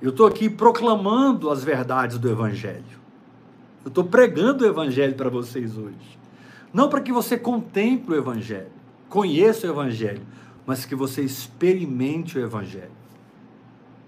[0.00, 3.00] Eu estou aqui proclamando as verdades do Evangelho.
[3.84, 6.19] Eu estou pregando o Evangelho para vocês hoje.
[6.72, 8.70] Não para que você contemple o Evangelho,
[9.08, 10.22] conheça o Evangelho,
[10.64, 12.92] mas que você experimente o Evangelho,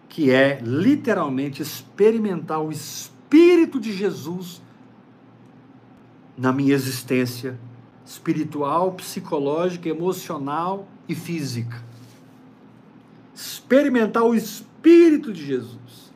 [0.09, 4.63] que é literalmente experimentar o Espírito de Jesus
[6.37, 7.59] na minha existência
[8.05, 11.83] espiritual, psicológica, emocional e física.
[13.35, 16.13] Experimentar o Espírito de Jesus.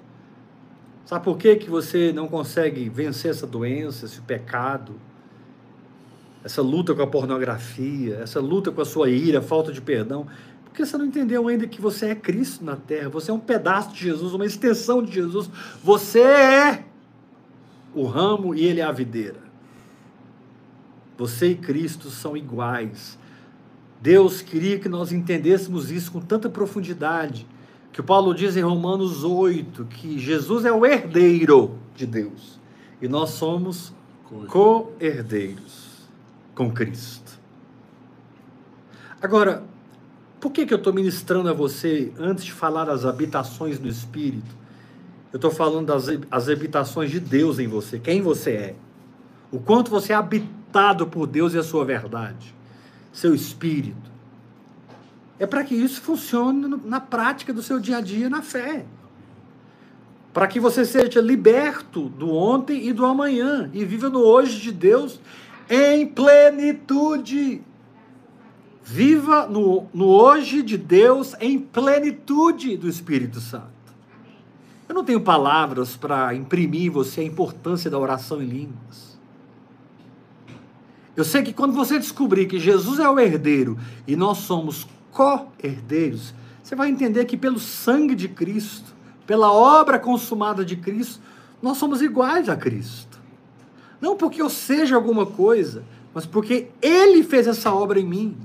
[1.04, 4.94] Sabe por que, que você não consegue vencer essa doença, esse pecado?
[6.46, 10.28] Essa luta com a pornografia, essa luta com a sua ira, falta de perdão,
[10.64, 13.92] porque você não entendeu ainda que você é Cristo na terra, você é um pedaço
[13.92, 15.50] de Jesus, uma extensão de Jesus,
[15.82, 16.84] você é
[17.92, 19.40] o ramo e ele é a videira.
[21.18, 23.18] Você e Cristo são iguais.
[24.00, 27.44] Deus queria que nós entendêssemos isso com tanta profundidade,
[27.92, 32.60] que o Paulo diz em Romanos 8 que Jesus é o herdeiro de Deus
[33.02, 33.92] e nós somos
[34.48, 35.85] co-herdeiros
[36.56, 37.38] com Cristo.
[39.22, 39.62] Agora,
[40.40, 44.56] por que, que eu estou ministrando a você antes de falar das habitações do Espírito?
[45.32, 48.74] Eu estou falando das as habitações de Deus em você, quem você é,
[49.52, 52.54] o quanto você é habitado por Deus e a sua verdade,
[53.12, 54.10] seu Espírito.
[55.38, 58.86] É para que isso funcione na prática do seu dia a dia na fé.
[60.32, 64.72] Para que você seja liberto do ontem e do amanhã e viva no hoje de
[64.72, 65.20] Deus
[65.68, 67.62] em plenitude.
[68.82, 73.76] Viva no, no hoje de Deus em plenitude do Espírito Santo.
[74.88, 79.18] Eu não tenho palavras para imprimir em você a importância da oração em línguas.
[81.16, 86.34] Eu sei que quando você descobrir que Jesus é o herdeiro e nós somos co-herdeiros,
[86.62, 88.94] você vai entender que pelo sangue de Cristo,
[89.26, 91.22] pela obra consumada de Cristo,
[91.62, 93.15] nós somos iguais a Cristo.
[94.00, 98.36] Não porque eu seja alguma coisa, mas porque Ele fez essa obra em mim.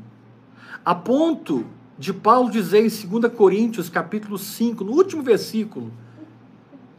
[0.84, 1.66] A ponto
[1.98, 5.92] de Paulo dizer em 2 Coríntios, capítulo 5, no último versículo,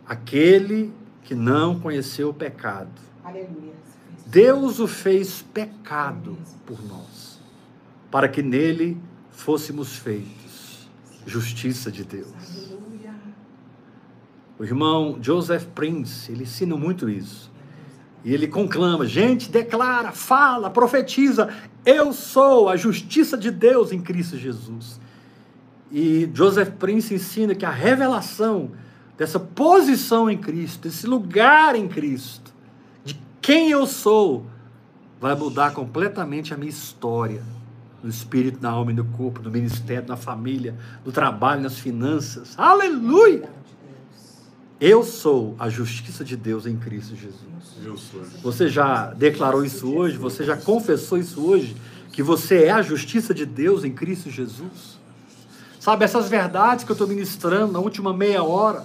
[0.07, 0.93] aquele
[1.25, 2.91] que não conheceu o pecado.
[3.25, 3.73] Aleluia.
[4.27, 7.39] Deus o fez pecado por nós,
[8.11, 8.97] para que nele
[9.31, 10.43] fôssemos feitos
[11.27, 12.33] justiça de Deus.
[14.59, 17.52] O irmão Joseph Prince, ele ensina muito isso.
[18.25, 21.49] E ele conclama: gente, declara, fala, profetiza,
[21.85, 25.01] eu sou a justiça de Deus em Cristo Jesus.
[25.91, 28.71] E Joseph Prince ensina que a revelação
[29.19, 32.53] dessa posição em Cristo, desse lugar em Cristo,
[33.05, 34.47] de quem eu sou,
[35.21, 37.43] vai mudar completamente a minha história,
[38.03, 42.59] no espírito, na alma e no corpo, no ministério, na família, no trabalho, nas finanças.
[42.59, 43.49] Aleluia!
[44.85, 48.11] Eu sou a justiça de Deus em Cristo Jesus.
[48.43, 50.17] Você já declarou isso hoje?
[50.17, 51.77] Você já confessou isso hoje?
[52.11, 54.99] Que você é a justiça de Deus em Cristo Jesus?
[55.79, 58.85] Sabe, essas verdades que eu estou ministrando na última meia hora,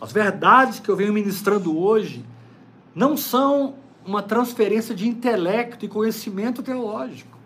[0.00, 2.24] as verdades que eu venho ministrando hoje,
[2.94, 7.36] não são uma transferência de intelecto e conhecimento teológico.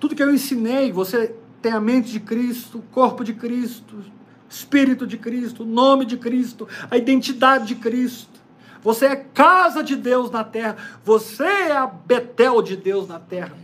[0.00, 4.04] Tudo que eu ensinei, você tem a mente de Cristo, o corpo de Cristo,
[4.50, 8.40] Espírito de Cristo, o nome de Cristo, a identidade de Cristo.
[8.82, 10.76] Você é casa de Deus na terra.
[11.04, 13.56] Você é a Betel de Deus na terra.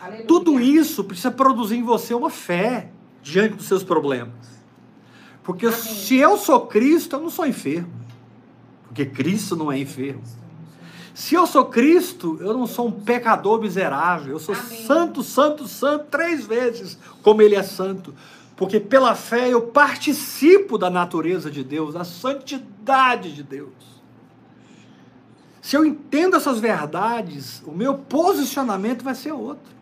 [0.00, 0.26] Aleluia.
[0.26, 2.88] Tudo isso precisa produzir em você uma fé
[3.20, 4.32] diante dos seus problemas.
[5.42, 5.78] Porque Amém.
[5.78, 7.92] se eu sou Cristo, eu não sou enfermo.
[8.84, 10.22] Porque Cristo não é enfermo.
[11.14, 14.32] Se eu sou Cristo, eu não sou um pecador miserável.
[14.34, 14.86] Eu sou Amém.
[14.86, 18.14] santo, santo, santo, três vezes como Ele é santo.
[18.56, 23.92] Porque pela fé eu participo da natureza de Deus, da santidade de Deus.
[25.60, 29.72] Se eu entendo essas verdades, o meu posicionamento vai ser outro.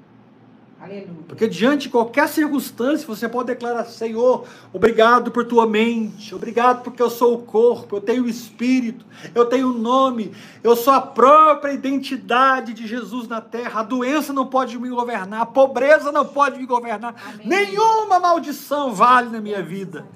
[0.81, 1.25] Aleluia.
[1.29, 7.03] Porque diante de qualquer circunstância, você pode declarar: Senhor, obrigado por tua mente, obrigado porque
[7.03, 9.05] eu sou o corpo, eu tenho o espírito,
[9.35, 10.33] eu tenho o nome,
[10.65, 13.81] eu sou a própria identidade de Jesus na terra.
[13.81, 17.47] A doença não pode me governar, a pobreza não pode me governar, Amém.
[17.47, 20.07] nenhuma maldição vale na minha vida,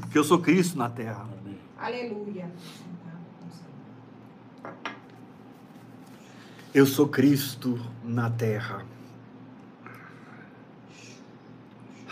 [0.00, 1.26] porque eu sou Cristo na terra.
[1.76, 2.48] Aleluia.
[6.72, 8.93] Eu sou Cristo na terra.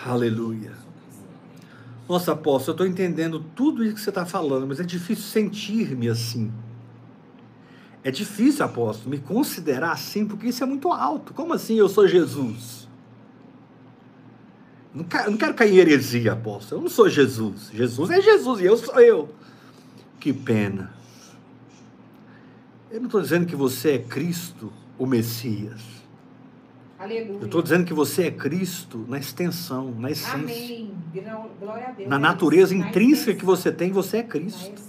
[0.05, 0.72] Aleluia.
[2.09, 6.09] Nossa, apóstolo, eu estou entendendo tudo isso que você está falando, mas é difícil sentir-me
[6.09, 6.53] assim.
[8.05, 11.32] É difícil, apóstolo, me considerar assim, porque isso é muito alto.
[11.32, 12.88] Como assim eu sou Jesus?
[14.92, 16.80] Não quero, não quero cair em heresia, apóstolo.
[16.80, 17.70] Eu não sou Jesus.
[17.72, 19.32] Jesus é Jesus e eu sou eu.
[20.18, 20.92] Que pena.
[22.90, 26.01] Eu não estou dizendo que você é Cristo, o Messias.
[27.03, 27.38] Aleluia.
[27.40, 30.86] Eu estou dizendo que você é Cristo na extensão, na essência.
[31.12, 32.09] Deus.
[32.09, 34.80] Na natureza na intrínseca que você tem, você é Cristo.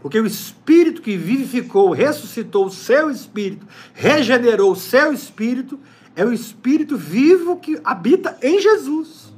[0.00, 5.78] Porque o Espírito que vivificou, ressuscitou o seu Espírito, regenerou o seu Espírito,
[6.16, 9.32] é o Espírito vivo que habita em Jesus.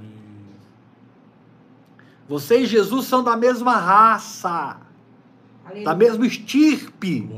[2.29, 4.77] Você e Jesus são da mesma raça,
[5.65, 5.85] Aleluia.
[5.85, 7.29] da mesma estirpe.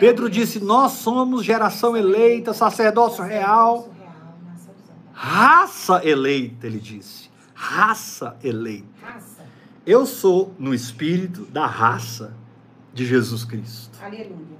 [0.00, 5.09] Pedro disse: Nós somos geração eleita, sacerdócio real, Sacerdócio real, nação santa.
[5.20, 7.28] Raça eleita, ele disse.
[7.54, 8.86] Raça eleita.
[9.02, 9.44] Raça.
[9.86, 12.34] Eu sou no espírito da raça
[12.94, 13.98] de Jesus Cristo.
[14.02, 14.58] Aleluia.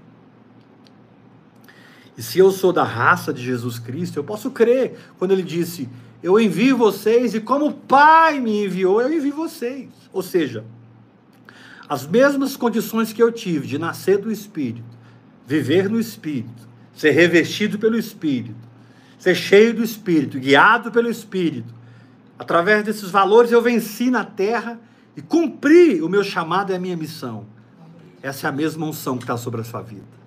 [2.16, 5.88] E se eu sou da raça de Jesus Cristo, eu posso crer quando ele disse:
[6.22, 9.88] Eu envio vocês e como o Pai me enviou, eu envio vocês.
[10.12, 10.62] Ou seja,
[11.88, 14.84] as mesmas condições que eu tive de nascer do Espírito,
[15.46, 18.69] viver no Espírito, ser revestido pelo Espírito,
[19.20, 21.72] ser cheio do Espírito, guiado pelo Espírito,
[22.38, 24.80] através desses valores eu venci na terra
[25.14, 27.44] e cumpri o meu chamado e a minha missão.
[28.22, 30.20] Essa é a mesma unção que está sobre a sua vida.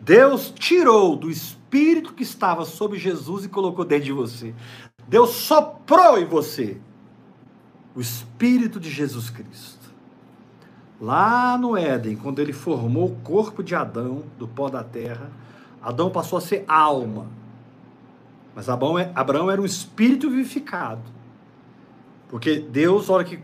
[0.00, 4.52] Deus tirou do espírito que estava sobre Jesus e colocou dentro de você.
[5.06, 6.76] Deus soprou em você
[7.94, 9.84] o espírito de Jesus Cristo.
[11.00, 15.30] Lá no Éden, quando ele formou o corpo de Adão do pó da terra,
[15.80, 17.26] Adão passou a ser alma.
[18.54, 21.02] Mas Abraão, é- Abraão era um espírito vivificado.
[22.28, 23.38] Porque Deus, na hora que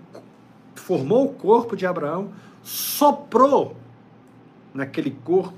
[0.74, 2.30] formou o corpo de Abraão,
[2.62, 3.76] soprou
[4.74, 5.54] naquele corpo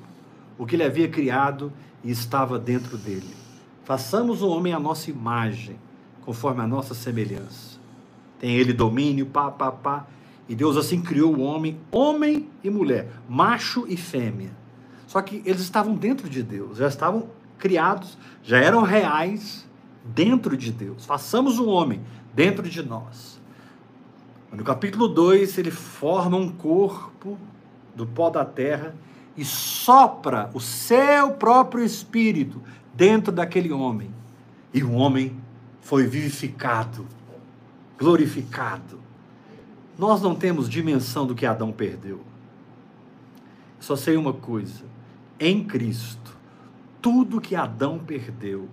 [0.59, 1.73] o que ele havia criado
[2.05, 3.35] e estava dentro dele.
[3.85, 5.77] Façamos o homem à nossa imagem,
[6.25, 7.79] conforme a nossa semelhança.
[8.39, 10.07] Tem ele domínio, pá, pá, pá.
[10.49, 14.51] E Deus assim criou o homem, homem e mulher, macho e fêmea.
[15.07, 17.29] Só que eles estavam dentro de Deus, já estavam
[17.63, 19.65] criados, já eram reais
[20.05, 21.07] dentro de Deus.
[21.07, 22.03] Façamos o homem
[22.35, 23.41] dentro de nós.
[24.53, 27.39] No capítulo 2, ele forma um corpo
[27.95, 28.97] do pó da terra
[29.37, 32.61] e sopra o seu próprio espírito
[32.93, 34.11] dentro daquele homem.
[34.75, 35.37] E o homem
[35.81, 37.07] foi vivificado,
[37.97, 38.99] glorificado.
[39.97, 42.23] Nós não temos dimensão do que Adão perdeu.
[43.79, 44.85] Só sei uma coisa:
[45.39, 46.22] em Cristo,
[47.03, 48.69] tudo que Adão perdeu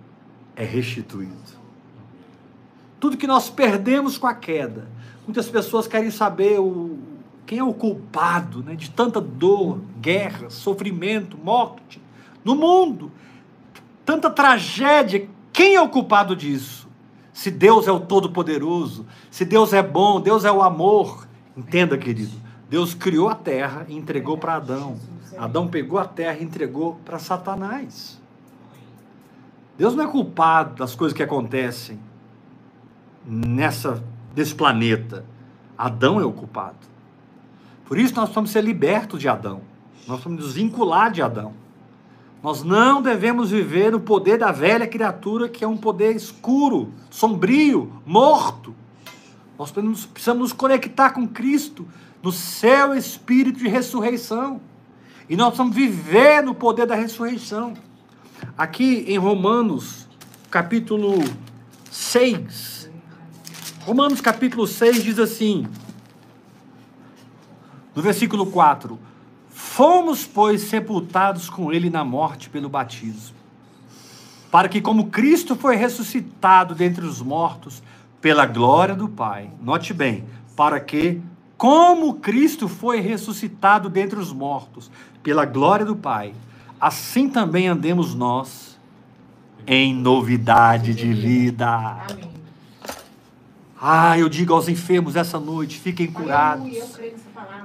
[0.54, 1.60] é restituído.
[3.00, 4.88] Tudo que nós perdemos com a queda.
[5.26, 6.98] Muitas pessoas querem saber o,
[7.44, 12.00] quem é o culpado né, de tanta dor, guerra, sofrimento, morte
[12.44, 13.10] no mundo.
[14.04, 15.28] Tanta tragédia.
[15.52, 16.88] Quem é o culpado disso?
[17.32, 21.26] Se Deus é o Todo-Poderoso, se Deus é bom, Deus é o amor.
[21.56, 22.38] Entenda, querido.
[22.68, 24.96] Deus criou a terra e entregou para Adão.
[25.36, 28.19] Adão pegou a terra e entregou para Satanás.
[29.80, 31.98] Deus não é culpado das coisas que acontecem
[33.24, 34.04] nessa
[34.34, 35.24] desse planeta.
[35.76, 36.76] Adão é o culpado.
[37.86, 39.62] Por isso nós precisamos ser libertos de Adão.
[40.06, 41.54] Nós precisamos nos vincular de Adão.
[42.42, 47.90] Nós não devemos viver no poder da velha criatura, que é um poder escuro, sombrio,
[48.04, 48.74] morto.
[49.58, 51.88] Nós precisamos, precisamos nos conectar com Cristo,
[52.22, 54.60] no seu espírito de ressurreição.
[55.26, 57.72] E nós precisamos viver no poder da ressurreição.
[58.56, 60.06] Aqui em Romanos,
[60.50, 61.22] capítulo
[61.90, 62.90] 6.
[63.80, 65.66] Romanos, capítulo 6 diz assim,
[67.94, 68.98] no versículo 4:
[69.48, 73.36] Fomos, pois, sepultados com ele na morte pelo batismo,
[74.50, 77.82] para que, como Cristo foi ressuscitado dentre os mortos
[78.20, 80.24] pela glória do Pai, note bem,
[80.54, 81.20] para que,
[81.56, 84.90] como Cristo foi ressuscitado dentre os mortos
[85.22, 86.34] pela glória do Pai,
[86.80, 88.78] assim também andemos nós
[89.66, 92.06] em novidade de vida.
[93.80, 96.76] Ah, eu digo aos enfermos essa noite, fiquem curados.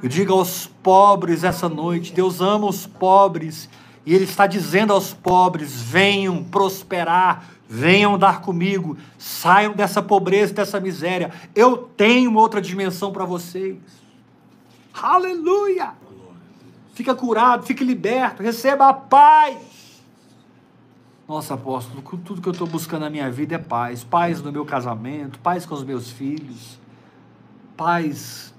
[0.01, 3.70] Eu digo aos pobres essa noite, Deus ama os pobres,
[4.05, 10.80] e Ele está dizendo aos pobres: venham prosperar, venham dar comigo, saiam dessa pobreza, dessa
[10.80, 11.32] miséria.
[11.53, 13.78] Eu tenho outra dimensão para vocês.
[14.93, 15.93] Aleluia!
[16.95, 20.01] Fica curado, fique liberto, receba a paz.
[21.27, 24.01] Nossa, apóstolo, tudo que eu estou buscando na minha vida é paz.
[24.01, 26.79] Paz no meu casamento, paz com os meus filhos,
[27.75, 28.53] paz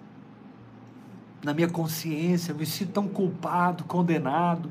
[1.42, 4.70] na minha consciência, eu me sinto tão culpado, condenado.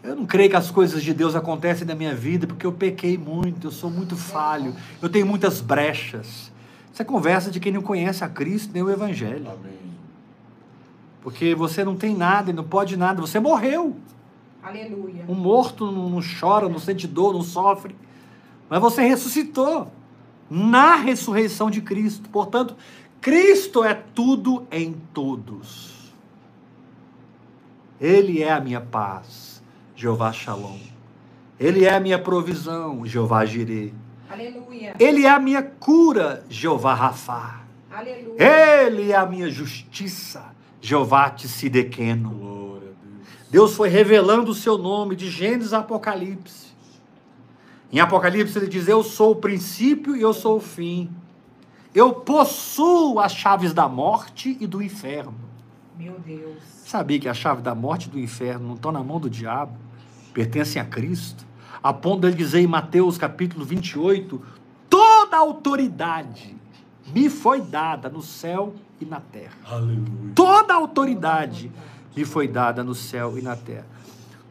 [0.00, 3.18] Eu não creio que as coisas de Deus acontecem na minha vida porque eu pequei
[3.18, 4.72] muito, eu sou muito falho,
[5.02, 6.52] eu tenho muitas brechas.
[6.92, 9.50] Isso é conversa de quem não conhece a Cristo nem o Evangelho.
[9.50, 9.93] Amém.
[11.24, 13.96] Porque você não tem nada e não pode nada, você morreu.
[14.62, 15.24] Aleluia.
[15.26, 17.96] Um morto não, não chora, não sente dor, não sofre.
[18.68, 19.90] Mas você ressuscitou
[20.50, 22.28] na ressurreição de Cristo.
[22.28, 22.76] Portanto,
[23.22, 26.12] Cristo é tudo em todos.
[27.98, 29.62] Ele é a minha paz,
[29.96, 30.78] Jeová Shalom.
[31.58, 33.94] Ele é a minha provisão, Jeová Jireh.
[34.28, 34.94] Aleluia.
[34.98, 37.62] Ele é a minha cura, Jeová Rafá.
[37.90, 38.36] Aleluia.
[38.38, 40.53] Ele é a minha justiça,
[40.84, 42.28] Jeová Tsidekeno.
[42.28, 43.28] Glória a Deus.
[43.50, 46.74] Deus foi revelando o seu nome de Gênesis a Apocalipse.
[47.90, 51.10] Em Apocalipse ele diz: Eu sou o princípio e eu sou o fim.
[51.94, 55.34] Eu possuo as chaves da morte e do inferno.
[55.98, 56.62] Meu Deus.
[56.84, 59.78] Sabia que a chave da morte e do inferno não estão na mão do diabo,
[60.34, 61.46] pertencem a Cristo.
[61.82, 64.38] A ponto de ele dizer em Mateus capítulo 28:
[64.90, 66.54] Toda autoridade
[67.12, 69.54] me foi dada no céu e na terra.
[69.64, 70.32] Aleluia.
[70.34, 71.70] Toda autoridade
[72.16, 73.86] me foi dada no céu e na terra.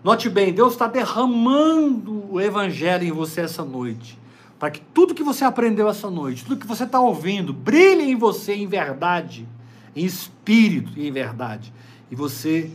[0.04, 4.20] Note bem, Deus está derramando o evangelho em você essa noite.
[4.60, 8.16] Para que tudo que você aprendeu essa noite, tudo que você está ouvindo, brilhe em
[8.16, 9.48] você em verdade,
[9.96, 11.74] em espírito e em verdade.
[12.12, 12.70] E você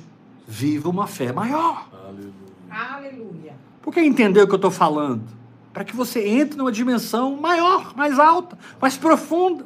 [0.47, 1.89] viva uma fé maior.
[1.93, 2.33] Aleluia.
[2.71, 3.55] Aleluia.
[3.83, 5.38] Por que entendeu o que eu estou falando?
[5.79, 9.65] Para que você entre numa dimensão maior, mais alta, mais profunda.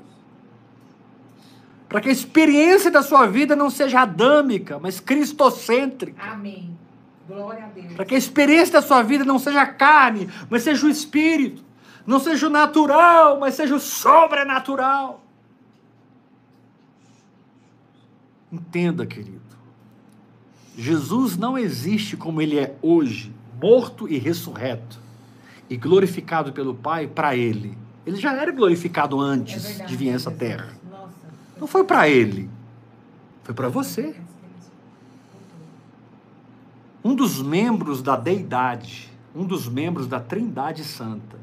[1.89, 6.23] Para que a experiência da sua vida não seja adâmica, mas cristocêntrica.
[6.23, 6.77] Amém.
[7.27, 7.95] Glória a Deus.
[7.95, 11.65] Para que a experiência da sua vida não seja carne, mas seja o espírito.
[12.07, 15.25] Não seja o natural, mas seja o sobrenatural.
[18.53, 19.41] Entenda, querido.
[20.77, 25.01] Jesus não existe como ele é hoje, morto e ressurreto,
[25.73, 27.79] e glorificado pelo Pai para ele.
[28.05, 30.69] Ele já era glorificado É antes verdade, de vir a essa terra.
[30.91, 31.15] Nossa.
[31.59, 32.51] Não foi para ele,
[33.43, 34.15] foi para você.
[37.03, 41.39] Um dos membros da deidade, um dos membros da Trindade Santa,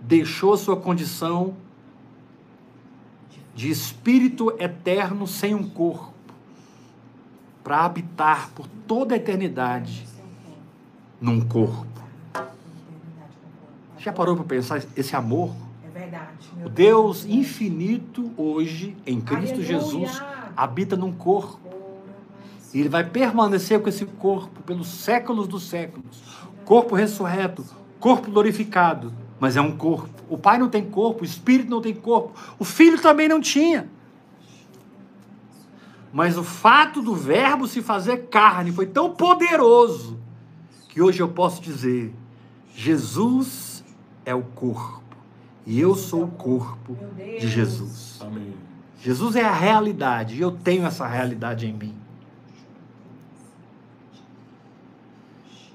[0.00, 1.56] deixou sua condição
[3.52, 6.14] de espírito eterno sem um corpo,
[7.64, 10.06] para habitar por toda a eternidade
[11.20, 11.97] num corpo.
[13.98, 15.52] Já parou para pensar esse amor?
[15.84, 16.28] É verdade.
[16.64, 17.36] O Deus Deus.
[17.38, 19.66] infinito hoje em Cristo Aleluia.
[19.66, 20.22] Jesus
[20.56, 21.58] habita num corpo.
[22.72, 26.22] E ele vai permanecer com esse corpo pelos séculos dos séculos.
[26.64, 27.64] Corpo ressurreto,
[27.98, 30.10] corpo glorificado, mas é um corpo.
[30.28, 33.88] O Pai não tem corpo, o Espírito não tem corpo, o Filho também não tinha.
[36.12, 40.18] Mas o fato do Verbo se fazer carne foi tão poderoso
[40.88, 42.14] que hoje eu posso dizer:
[42.74, 43.67] Jesus
[44.28, 45.02] é o corpo
[45.66, 48.18] e eu sou o corpo de Jesus.
[48.20, 48.54] Amém.
[49.00, 51.94] Jesus é a realidade e eu tenho essa realidade em mim.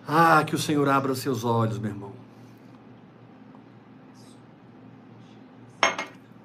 [0.07, 2.11] Ah, que o Senhor abra os seus olhos, meu irmão.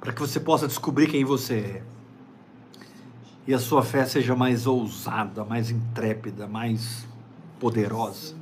[0.01, 1.83] Para que você possa descobrir quem você é.
[3.47, 7.07] E a sua fé seja mais ousada, mais intrépida, mais
[7.59, 8.35] poderosa.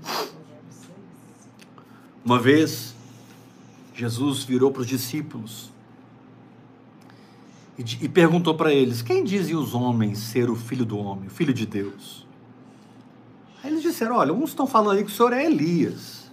[2.25, 2.96] Uma vez,
[3.97, 5.73] Jesus virou para os discípulos
[7.79, 11.53] e, perguntou para eles: Quem dizem os homens ser o filho do homem, o filho
[11.53, 12.27] de Deus?
[13.65, 16.31] Aí eles disseram: Olha, uns estão falando aí que o senhor é Elias.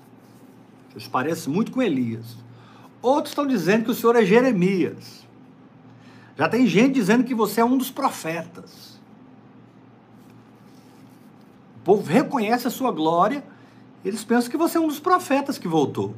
[0.89, 2.37] Vocês parecem muito com Elias.
[3.01, 5.25] Outros estão dizendo que o senhor é Jeremias.
[6.37, 8.99] Já tem gente dizendo que você é um dos profetas.
[11.83, 13.43] povo reconhece a sua glória,
[14.03, 16.15] eles pensam que você é um dos profetas que voltou.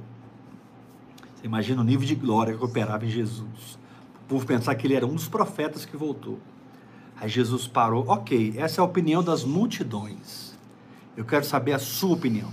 [1.45, 3.77] Imagina o nível de glória que operava em Jesus.
[4.23, 6.39] O povo pensar que ele era um dos profetas que voltou.
[7.15, 10.55] Aí Jesus parou, ok, essa é a opinião das multidões.
[11.15, 12.51] Eu quero saber a sua opinião.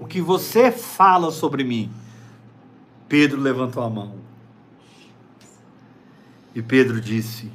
[0.00, 1.90] O que você fala sobre mim?
[3.06, 4.14] Pedro levantou a mão.
[6.54, 7.52] E Pedro disse: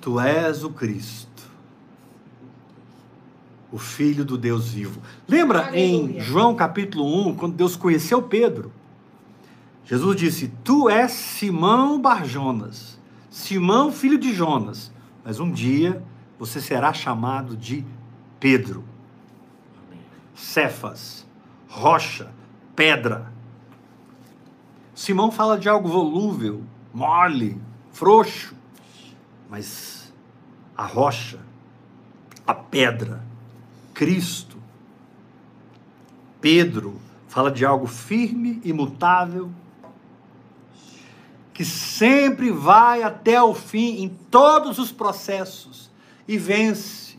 [0.00, 1.50] Tu és o Cristo,
[3.72, 5.02] o Filho do Deus vivo.
[5.26, 5.80] Lembra Aleluia.
[5.80, 8.77] em João capítulo 1, quando Deus conheceu Pedro?
[9.88, 12.98] Jesus disse: Tu és Simão Barjonas,
[13.30, 14.92] Simão, filho de Jonas,
[15.24, 16.02] mas um dia
[16.38, 17.84] você será chamado de
[18.38, 18.84] Pedro.
[20.34, 21.26] Cefas,
[21.66, 22.30] rocha,
[22.76, 23.32] pedra.
[24.94, 26.62] Simão fala de algo volúvel,
[26.92, 27.58] mole,
[27.90, 28.54] frouxo,
[29.48, 30.12] mas
[30.76, 31.40] a rocha,
[32.46, 33.24] a pedra,
[33.94, 34.58] Cristo.
[36.42, 39.50] Pedro fala de algo firme, imutável,
[41.58, 45.90] que sempre vai até o fim em todos os processos
[46.28, 47.18] e vence,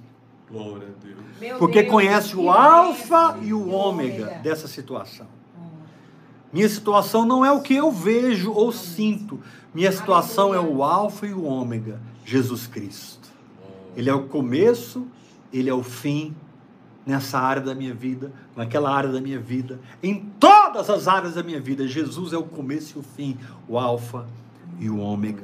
[0.49, 1.17] Glória a Deus.
[1.41, 4.39] Meu porque Deus, conhece o alfa e o ômega ômega.
[4.39, 5.27] dessa situação.
[6.53, 9.41] Minha situação não é o que eu vejo ou sinto.
[9.73, 13.27] Minha situação é o alfa e o ômega, Jesus Cristo.
[13.93, 15.05] Ele é o começo,
[15.51, 16.33] ele é o fim
[17.05, 20.15] nessa área da minha vida, naquela área da minha vida, em
[20.71, 21.87] todas as áreas da minha vida.
[21.87, 24.27] Jesus é o começo e o fim, o alfa
[24.79, 25.43] e o ômega.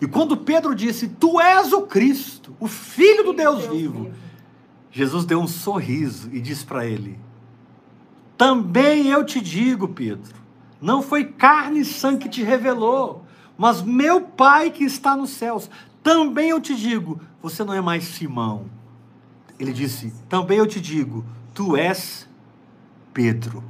[0.00, 4.10] E quando Pedro disse: "Tu és o Cristo, o filho do Deus vivo",
[4.94, 7.18] Jesus deu um sorriso e disse para ele:
[8.36, 10.34] Também eu te digo, Pedro,
[10.80, 13.24] não foi carne e sangue que te revelou,
[13.58, 15.68] mas meu Pai que está nos céus.
[16.02, 18.66] Também eu te digo, você não é mais Simão.
[19.58, 22.28] Ele disse: Também eu te digo, tu és
[23.12, 23.64] Pedro.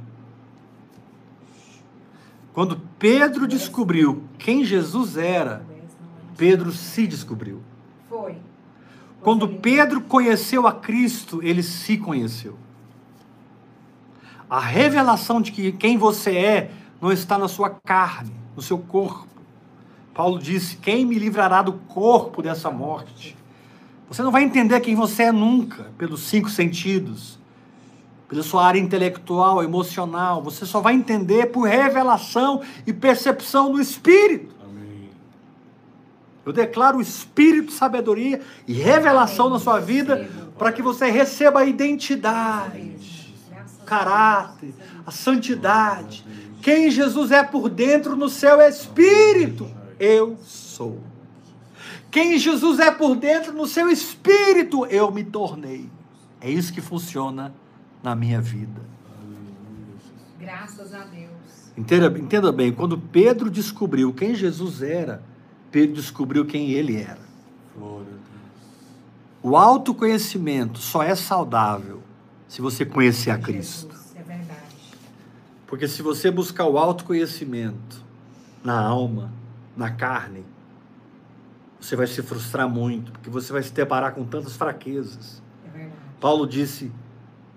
[2.55, 5.65] Quando Pedro descobriu quem Jesus era,
[6.37, 7.61] Pedro se descobriu.
[8.07, 8.37] Foi.
[9.21, 9.45] Quando.
[9.49, 12.57] Pedro conheceu a Cristo, ele se conheceu.
[14.49, 19.27] A revelação de que quem você é não está na sua carne, no seu corpo.
[20.13, 23.35] Paulo disse: Quem me livrará do corpo dessa morte?
[24.07, 27.37] Você não vai entender quem você é nunca, pelos cinco sentidos,
[28.27, 30.41] pela sua área intelectual, emocional.
[30.43, 34.53] Você só vai entender por revelação e percepção do Espírito.
[34.63, 35.09] Amém.
[36.45, 41.65] Eu declaro o espírito, sabedoria e revelação na sua vida para que você receba a
[41.65, 43.33] identidade,
[43.81, 44.73] o caráter,
[45.05, 46.25] a santidade.
[46.61, 49.69] Quem Jesus é por dentro no seu espírito,
[49.99, 50.99] eu sou.
[52.09, 55.89] Quem Jesus é por dentro no seu espírito, eu me tornei.
[56.39, 57.53] É isso que funciona
[58.05, 58.81] na minha vida.
[60.39, 61.31] Graças a Deus.
[61.75, 65.23] Entenda, entenda bem, quando Pedro descobriu quem Jesus era,
[65.71, 67.19] Pedro descobriu quem ele era.
[67.75, 68.21] Glória a Deus.
[69.41, 72.03] O autoconhecimento só é saudável
[72.47, 73.91] se você conhecer a Cristo.
[73.91, 74.59] Jesus, É verdade.
[75.65, 78.05] Porque se você buscar o autoconhecimento
[78.63, 79.33] na alma,
[79.75, 80.45] na carne,
[81.81, 85.41] você vai se frustrar muito, porque você vai se deparar com tantas fraquezas.
[85.67, 85.95] É verdade.
[86.21, 86.91] Paulo disse: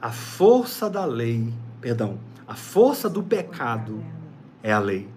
[0.01, 4.03] a força da lei, perdão, a força do pecado
[4.62, 5.09] é a lei.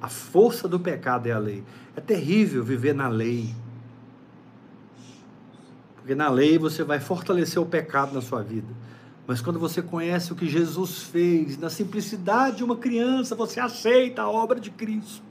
[0.00, 1.64] A força do pecado é a lei.
[1.96, 3.54] É terrível viver na lei.
[5.96, 8.72] Porque na lei você vai fortalecer o pecado na sua vida.
[9.26, 14.22] Mas quando você conhece o que Jesus fez, na simplicidade de uma criança, você aceita
[14.22, 15.22] a obra de Cristo.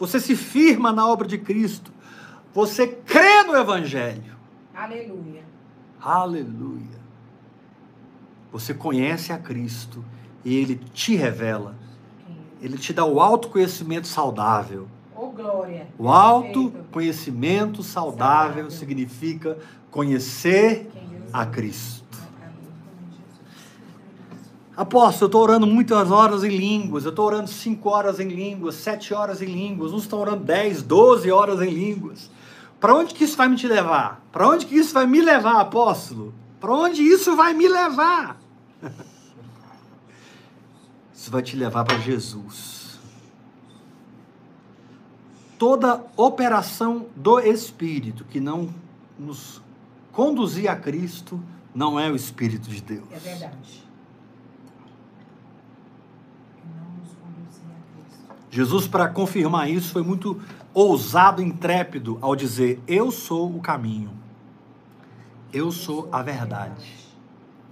[0.00, 1.92] Você se firma na obra de Cristo.
[2.52, 4.36] Você crê no Evangelho.
[4.74, 5.44] Aleluia.
[6.00, 6.99] Aleluia.
[8.52, 10.04] Você conhece a Cristo
[10.44, 11.74] e ele te revela.
[12.60, 14.86] Ele te dá o autoconhecimento saudável.
[15.16, 15.86] Ô, glória.
[15.98, 18.70] O autoconhecimento saudável Saudável.
[18.70, 19.58] significa
[19.90, 20.90] conhecer
[21.32, 21.46] a é.
[21.46, 22.18] Cristo.
[22.40, 22.54] Amém.
[24.76, 28.74] Apóstolo, eu estou orando muitas horas em línguas, eu estou orando 5 horas em línguas,
[28.76, 32.30] 7 horas em línguas, uns estão orando 10, 12 horas em línguas.
[32.80, 34.22] Para onde que isso vai me te levar?
[34.32, 36.32] Para onde que isso vai me levar, apóstolo?
[36.58, 38.39] Para onde isso vai me levar?
[41.12, 42.98] Isso vai te levar para Jesus.
[45.58, 48.72] Toda operação do Espírito que não
[49.18, 49.60] nos
[50.12, 51.38] conduzir a Cristo
[51.74, 53.06] não é o Espírito de Deus.
[53.12, 53.84] É verdade.
[58.50, 60.40] Jesus, para confirmar isso, foi muito
[60.72, 64.10] ousado, intrépido ao dizer: Eu sou o caminho,
[65.52, 66.99] Eu sou a verdade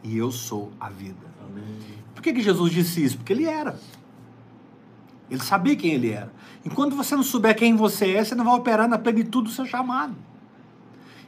[0.03, 1.26] e eu sou a vida.
[1.46, 1.78] Amém.
[2.14, 3.16] Por que, que Jesus disse isso?
[3.16, 3.78] Porque ele era.
[5.30, 6.32] Ele sabia quem ele era.
[6.64, 9.66] Enquanto você não souber quem você é, você não vai operar na plenitude do seu
[9.66, 10.14] chamado.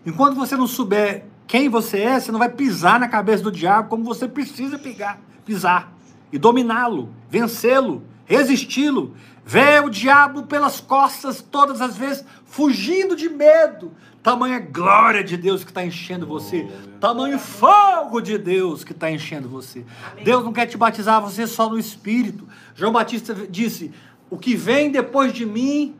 [0.05, 3.89] Enquanto você não souber quem você é, você não vai pisar na cabeça do diabo
[3.89, 5.93] como você precisa pegar, pisar
[6.33, 9.14] e dominá-lo, vencê-lo, resisti-lo.
[9.45, 13.93] Ver o diabo pelas costas todas as vezes, fugindo de medo.
[14.23, 16.68] Tamanha glória de Deus que está enchendo você.
[17.01, 19.85] Tamanho fogo de Deus que está enchendo você.
[20.23, 22.47] Deus não quer te batizar você só no Espírito.
[22.75, 23.91] João Batista disse:
[24.29, 25.95] O que vem depois de mim,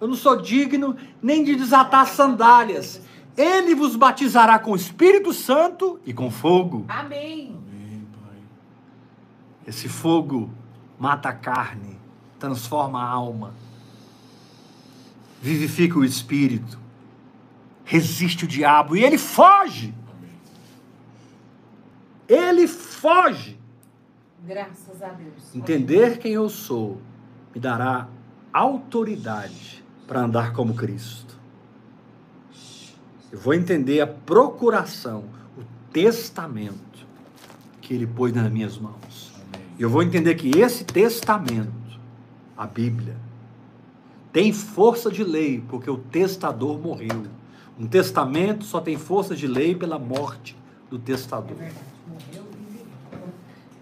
[0.00, 3.00] eu não sou digno nem de desatar as sandálias.
[3.36, 6.84] Ele vos batizará com o Espírito Santo e com fogo.
[6.86, 7.58] Amém.
[7.58, 8.38] Amém, Pai.
[9.66, 10.48] Esse fogo
[10.96, 11.98] mata a carne,
[12.38, 13.52] transforma a alma,
[15.42, 16.78] vivifica o espírito,
[17.84, 19.94] resiste o diabo e ele foge.
[22.28, 23.58] Ele foge.
[24.46, 25.54] Graças a Deus.
[25.54, 27.00] Entender quem eu sou
[27.54, 28.08] me dará
[28.52, 31.38] autoridade para andar como Cristo.
[33.30, 35.24] Eu vou entender a procuração,
[35.58, 35.62] o
[35.92, 37.06] testamento
[37.80, 39.34] que ele pôs nas minhas mãos.
[39.78, 41.72] E eu vou entender que esse testamento,
[42.56, 43.16] a Bíblia,
[44.32, 47.24] tem força de lei, porque o testador morreu.
[47.78, 50.56] Um testamento só tem força de lei pela morte
[50.88, 51.56] do É testador.
[51.56, 52.44] Morreu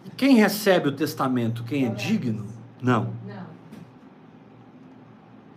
[0.06, 2.46] e quem recebe o testamento, quem é digno?
[2.80, 3.12] Não.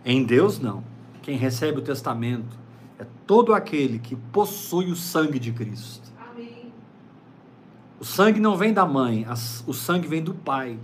[0.04, 0.84] Em Deus, não.
[1.22, 2.56] Quem recebe o testamento
[2.98, 6.06] é todo aquele que possui o sangue de Cristo.
[7.98, 9.26] O sangue não vem da mãe,
[9.66, 10.78] o sangue vem do Pai.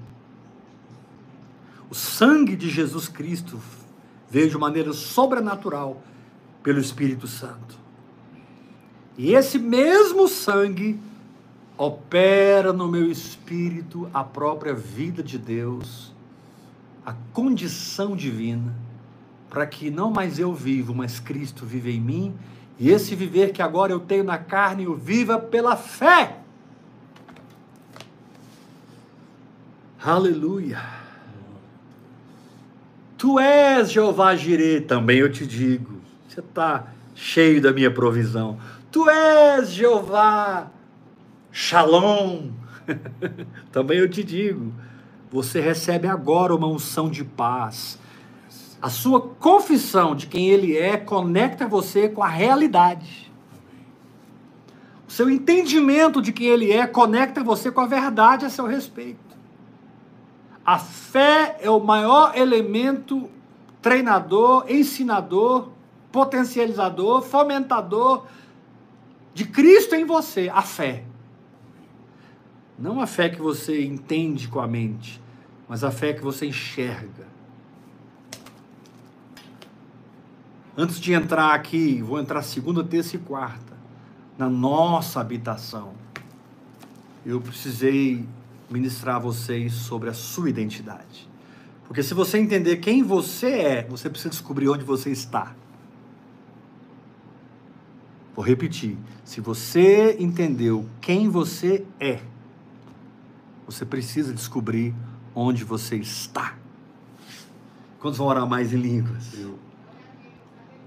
[1.90, 3.60] O sangue de Jesus Cristo
[4.30, 6.02] veio de maneira sobrenatural
[6.62, 7.78] pelo Espírito Santo.
[9.16, 10.98] E esse mesmo sangue
[11.76, 16.12] opera no meu espírito a própria vida de Deus,
[17.04, 18.74] a condição divina,
[19.50, 22.34] para que não mais eu vivo, mas Cristo vive em mim,
[22.78, 26.38] e esse viver que agora eu tenho na carne, eu viva pela fé.
[30.02, 30.82] Aleluia.
[33.16, 36.01] Tu és Jeová Jireh, também eu te digo.
[36.32, 38.58] Você está cheio da minha provisão.
[38.90, 40.70] Tu és Jeová
[41.50, 42.52] Shalom.
[43.70, 44.72] também eu te digo.
[45.30, 47.98] Você recebe agora uma unção de paz.
[48.80, 53.30] A sua confissão de quem ele é conecta você com a realidade.
[55.06, 59.36] O seu entendimento de quem ele é conecta você com a verdade a seu respeito.
[60.64, 63.28] A fé é o maior elemento
[63.82, 65.68] treinador, ensinador,
[66.12, 68.26] potencializador, fomentador
[69.34, 70.50] de Cristo em você.
[70.52, 71.04] A fé.
[72.78, 75.20] Não a fé que você entende com a mente,
[75.68, 77.32] mas a fé que você enxerga.
[80.76, 83.76] Antes de entrar aqui, vou entrar segunda, terça e quarta,
[84.38, 85.92] na nossa habitação.
[87.24, 88.26] Eu precisei
[88.70, 91.30] ministrar a vocês sobre a sua identidade.
[91.86, 95.54] Porque se você entender quem você é, você precisa descobrir onde você está.
[98.34, 98.96] Vou repetir.
[99.24, 102.20] Se você entendeu quem você é,
[103.66, 104.94] você precisa descobrir
[105.34, 106.56] onde você está.
[107.98, 109.38] Quantos vão orar mais em línguas?
[109.38, 109.58] Eu.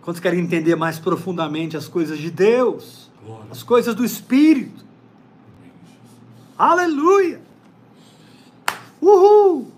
[0.02, 3.10] Quantos querem entender mais profundamente as coisas de Deus?
[3.24, 3.48] Glória.
[3.52, 4.86] As coisas do Espírito?
[6.58, 7.42] Aleluia!
[9.02, 9.72] Uhul!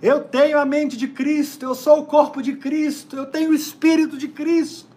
[0.00, 3.54] Eu tenho a mente de Cristo, eu sou o corpo de Cristo, eu tenho o
[3.54, 4.91] Espírito de Cristo.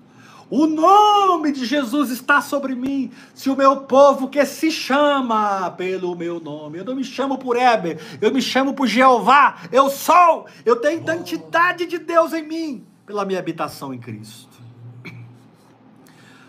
[0.50, 3.12] O nome de Jesus está sobre mim.
[3.34, 7.58] Se o meu povo que se chama pelo meu nome, eu não me chamo por
[7.58, 12.86] Heber, eu me chamo por Jeová, eu sou, eu tenho identidade de Deus em mim,
[13.06, 14.56] pela minha habitação em Cristo.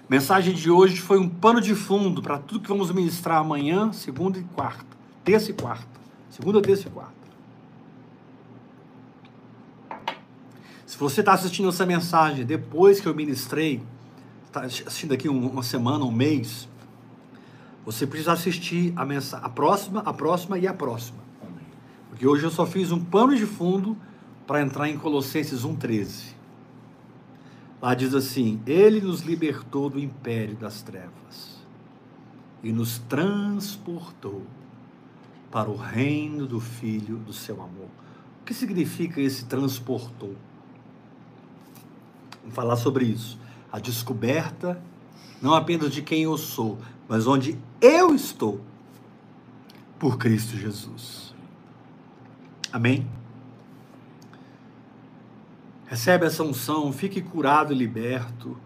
[0.08, 4.38] Mensagem de hoje foi um pano de fundo para tudo que vamos ministrar amanhã, segunda
[4.38, 4.86] e quarta.
[5.24, 5.88] Terça e quarta.
[6.30, 7.15] Segunda, terça e quarta.
[10.86, 13.82] Se você está assistindo essa mensagem depois que eu ministrei,
[14.46, 16.68] está assistindo aqui um- uma semana, um mês,
[17.84, 19.02] você precisa assistir a,
[19.38, 21.18] a próxima, a próxima e a próxima.
[22.08, 23.96] Porque hoje eu só fiz um pano de fundo
[24.46, 26.34] para entrar em Colossenses 1,13.
[27.82, 31.60] Lá diz assim: Ele nos libertou do império das trevas
[32.62, 34.42] e nos transportou
[35.50, 37.88] para o reino do Filho do seu amor.
[38.40, 40.34] O que significa esse transportou?
[42.46, 43.36] Vamos falar sobre isso.
[43.72, 44.80] A descoberta
[45.42, 46.78] não apenas de quem eu sou,
[47.08, 48.60] mas onde eu estou
[49.98, 51.34] por Cristo Jesus.
[52.72, 53.04] Amém?
[55.86, 58.56] Recebe essa unção, fique curado e liberto.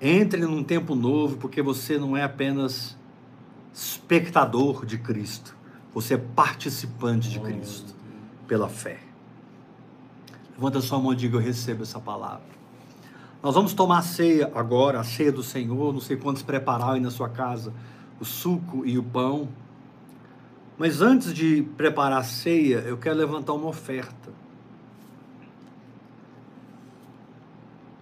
[0.00, 2.96] Entre num tempo novo, porque você não é apenas
[3.74, 5.54] espectador de Cristo,
[5.92, 7.94] você é participante de Cristo
[8.46, 9.07] pela fé.
[10.58, 12.58] Levanta sua mão e diga: Eu recebo essa palavra.
[13.40, 15.92] Nós vamos tomar a ceia agora, a ceia do Senhor.
[15.92, 17.72] Não sei quantos prepararam aí na sua casa
[18.20, 19.48] o suco e o pão.
[20.76, 24.32] Mas antes de preparar a ceia, eu quero levantar uma oferta.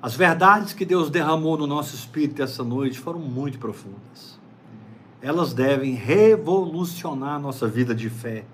[0.01, 4.39] As verdades que Deus derramou no nosso espírito essa noite foram muito profundas.
[5.21, 8.45] Elas devem revolucionar nossa vida de fé,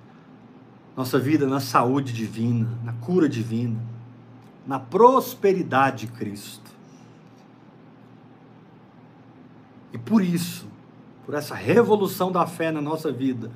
[0.96, 3.91] nossa vida na saúde divina, na cura divina,
[4.66, 6.70] na prosperidade de Cristo.
[9.92, 10.66] E por isso,
[11.26, 13.50] por essa revolução da fé na nossa vida,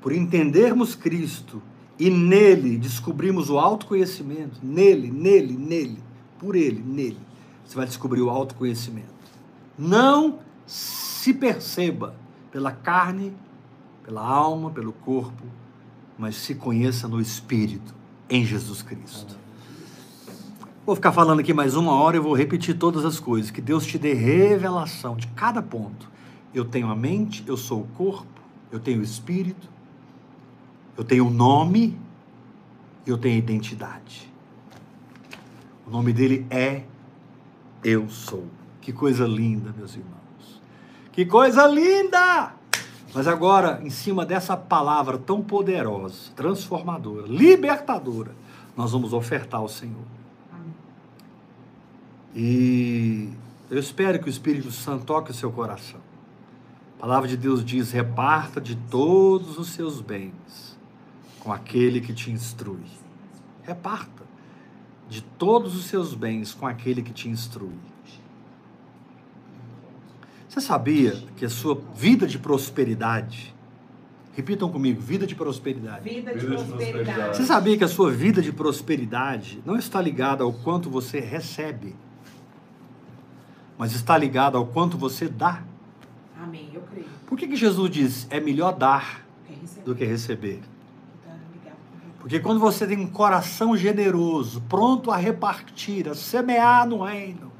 [0.00, 1.62] por entendermos Cristo
[1.98, 6.02] e nele descobrimos o autoconhecimento, nele, nele, nele,
[6.38, 7.18] por ele, nele,
[7.64, 9.14] você vai descobrir o autoconhecimento.
[9.78, 12.14] Não se perceba
[12.50, 13.32] pela carne,
[14.04, 15.42] pela alma, pelo corpo,
[16.18, 17.94] mas se conheça no espírito,
[18.28, 19.43] em Jesus Cristo.
[20.86, 23.50] Vou ficar falando aqui mais uma hora e vou repetir todas as coisas.
[23.50, 26.10] Que Deus te dê revelação de cada ponto.
[26.52, 29.66] Eu tenho a mente, eu sou o corpo, eu tenho o espírito,
[30.94, 31.98] eu tenho o nome,
[33.06, 34.30] eu tenho a identidade.
[35.86, 36.82] O nome dele é
[37.82, 38.44] Eu Sou.
[38.82, 40.60] Que coisa linda, meus irmãos.
[41.12, 42.52] Que coisa linda!
[43.14, 48.32] Mas agora, em cima dessa palavra tão poderosa, transformadora, libertadora,
[48.76, 50.23] nós vamos ofertar ao Senhor.
[52.34, 53.30] E
[53.70, 56.00] eu espero que o Espírito Santo toque o seu coração.
[56.98, 60.76] A palavra de Deus diz: reparta de todos os seus bens
[61.38, 62.84] com aquele que te instrui.
[63.62, 64.24] Reparta
[65.08, 67.78] de todos os seus bens com aquele que te instrui.
[70.48, 73.54] Você sabia que a sua vida de prosperidade,
[74.34, 76.08] repitam comigo, vida de prosperidade.
[76.08, 76.92] Vida de Vida de prosperidade.
[76.92, 77.36] prosperidade.
[77.36, 81.96] Você sabia que a sua vida de prosperidade não está ligada ao quanto você recebe,
[83.78, 85.62] mas está ligada ao quanto você dá?
[86.40, 87.06] Amém, eu creio.
[87.26, 89.24] Por que, que Jesus diz é melhor dar
[89.84, 90.60] do que receber?
[91.24, 91.76] tá ligado
[92.20, 97.50] Porque quando você tem um coração generoso, pronto a repartir, a semear no reino,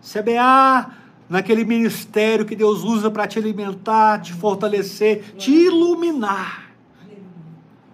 [0.00, 0.98] semear
[1.28, 6.70] naquele ministério que Deus usa para te alimentar, te fortalecer, te iluminar.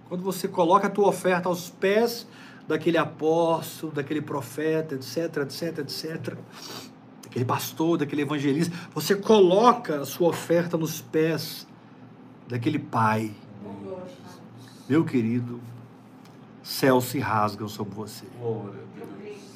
[0.08, 2.26] Quando você coloca a tua oferta aos pés
[2.68, 6.36] daquele apóstolo, daquele profeta, etc, etc, etc,
[7.34, 11.66] daquele pastor, daquele evangelista, você coloca a sua oferta nos pés
[12.48, 13.32] daquele pai.
[14.88, 15.60] Meu querido,
[16.62, 18.24] céus se rasgam sobre você.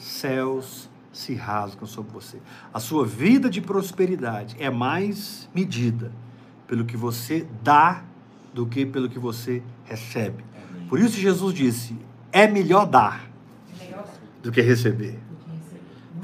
[0.01, 2.39] Céus se rasgam sobre você.
[2.74, 6.11] A sua vida de prosperidade é mais medida
[6.66, 8.03] pelo que você dá
[8.53, 10.45] do que pelo que você recebe.
[10.89, 11.97] Por isso Jesus disse:
[12.33, 13.31] é melhor dar
[14.43, 15.28] do que receber.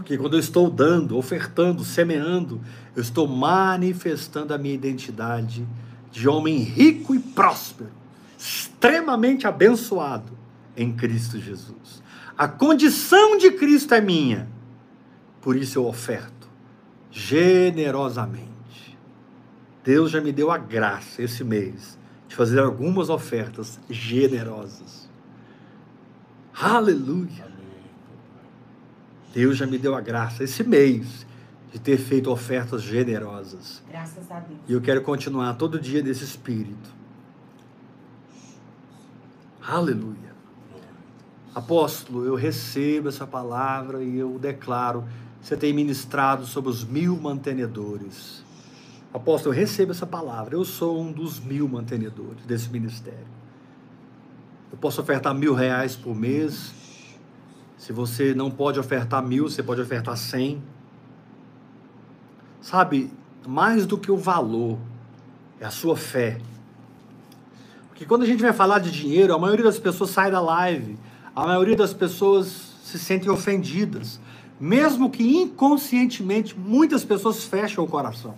[0.04, 2.60] Porque quando eu estou dando, ofertando, semeando,
[2.94, 5.66] eu estou manifestando a minha identidade
[6.12, 7.88] de homem rico e próspero,
[8.38, 10.30] extremamente abençoado
[10.76, 12.02] em Cristo Jesus.
[12.36, 14.46] A condição de Cristo é minha,
[15.40, 16.50] por isso eu oferto
[17.10, 18.98] generosamente.
[19.82, 21.98] Deus já me deu a graça esse mês
[22.28, 25.08] de fazer algumas ofertas generosas.
[26.52, 27.53] Aleluia!
[29.34, 31.26] Deus já me deu a graça esse mês
[31.72, 33.82] de ter feito ofertas generosas.
[33.88, 34.60] Graças a Deus.
[34.68, 36.94] E eu quero continuar todo dia nesse espírito.
[39.60, 40.32] Aleluia.
[41.52, 45.04] Apóstolo, eu recebo essa palavra e eu declaro.
[45.42, 48.44] Você tem ministrado sobre os mil mantenedores.
[49.12, 50.54] Apóstolo, eu recebo essa palavra.
[50.54, 53.26] Eu sou um dos mil mantenedores desse ministério.
[54.70, 56.72] Eu posso ofertar mil reais por mês.
[57.76, 60.62] Se você não pode ofertar mil, você pode ofertar cem.
[62.60, 63.10] Sabe,
[63.46, 64.78] mais do que o valor,
[65.60, 66.38] é a sua fé.
[67.88, 70.98] Porque quando a gente vai falar de dinheiro, a maioria das pessoas sai da live,
[71.34, 74.20] a maioria das pessoas se sentem ofendidas,
[74.58, 78.34] mesmo que inconscientemente muitas pessoas fecham o coração.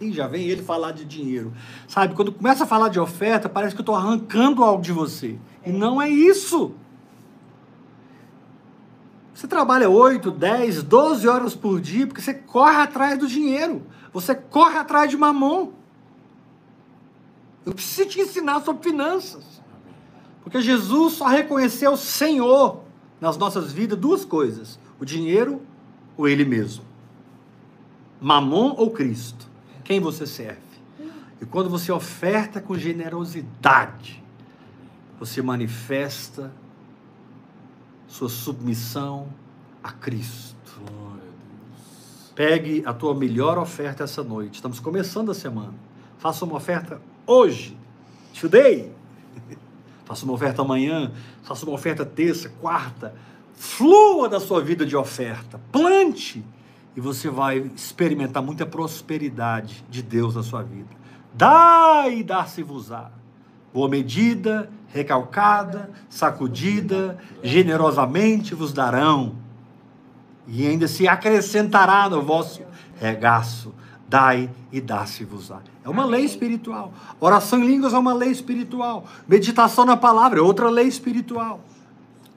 [0.00, 1.52] E já vem ele falar de dinheiro.
[1.86, 5.38] Sabe, quando começa a falar de oferta, parece que eu estou arrancando algo de você.
[5.64, 6.74] E não é isso.
[9.40, 13.86] Você trabalha 8, 10, 12 horas por dia porque você corre atrás do dinheiro.
[14.12, 15.70] Você corre atrás de mamon.
[17.64, 19.62] Eu preciso te ensinar sobre finanças.
[20.42, 22.82] Porque Jesus só reconheceu o Senhor
[23.18, 25.62] nas nossas vidas duas coisas: o dinheiro
[26.18, 26.84] ou Ele mesmo.
[28.20, 29.48] Mamon ou Cristo.
[29.82, 30.60] Quem você serve?
[31.40, 34.22] E quando você oferta com generosidade,
[35.18, 36.52] você manifesta
[38.10, 39.28] sua submissão
[39.82, 40.80] a Cristo.
[40.80, 42.32] Glória a Deus.
[42.34, 44.56] Pegue a tua melhor oferta essa noite.
[44.56, 45.74] Estamos começando a semana.
[46.18, 47.78] Faça uma oferta hoje.
[48.38, 48.92] Today.
[50.04, 51.12] Faça uma oferta amanhã.
[51.44, 53.14] Faça uma oferta terça, quarta.
[53.54, 55.60] Flua da sua vida de oferta.
[55.70, 56.44] Plante.
[56.96, 60.90] E você vai experimentar muita prosperidade de Deus na sua vida.
[61.32, 63.19] Dai e dar-se-vos-á.
[63.72, 69.36] Boa medida, recalcada, sacudida, generosamente vos darão.
[70.48, 72.62] E ainda se acrescentará no vosso
[72.98, 73.72] regaço.
[74.08, 75.60] Dai e dá-se-vos-á.
[75.84, 76.92] É uma lei espiritual.
[77.20, 79.04] Oração em línguas é uma lei espiritual.
[79.28, 81.60] Meditação na palavra é outra lei espiritual.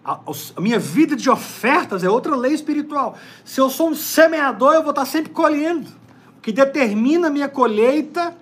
[0.05, 0.19] A,
[0.55, 3.17] a minha vida de ofertas é outra lei espiritual.
[3.43, 5.89] Se eu sou um semeador, eu vou estar sempre colhendo.
[6.37, 8.37] O que determina a minha colheita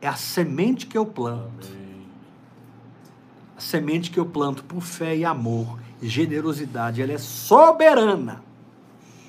[0.00, 1.66] é a semente que eu planto.
[1.66, 2.06] Amém.
[3.56, 8.42] A semente que eu planto por fé e amor e generosidade, ela é soberana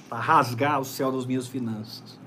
[0.08, 2.20] para rasgar o céu das minhas finanças.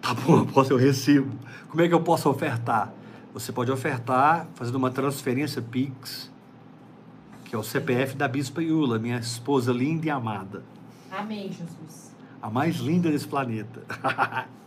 [0.00, 1.36] Tá bom, posso eu recebo.
[1.68, 2.92] Como é que eu posso ofertar?
[3.34, 6.30] Você pode ofertar fazendo uma transferência Pix,
[7.44, 10.62] que é o CPF da Bispa Iula, minha esposa linda e amada,
[11.10, 12.14] Amém, Jesus.
[12.40, 13.82] a mais linda desse planeta.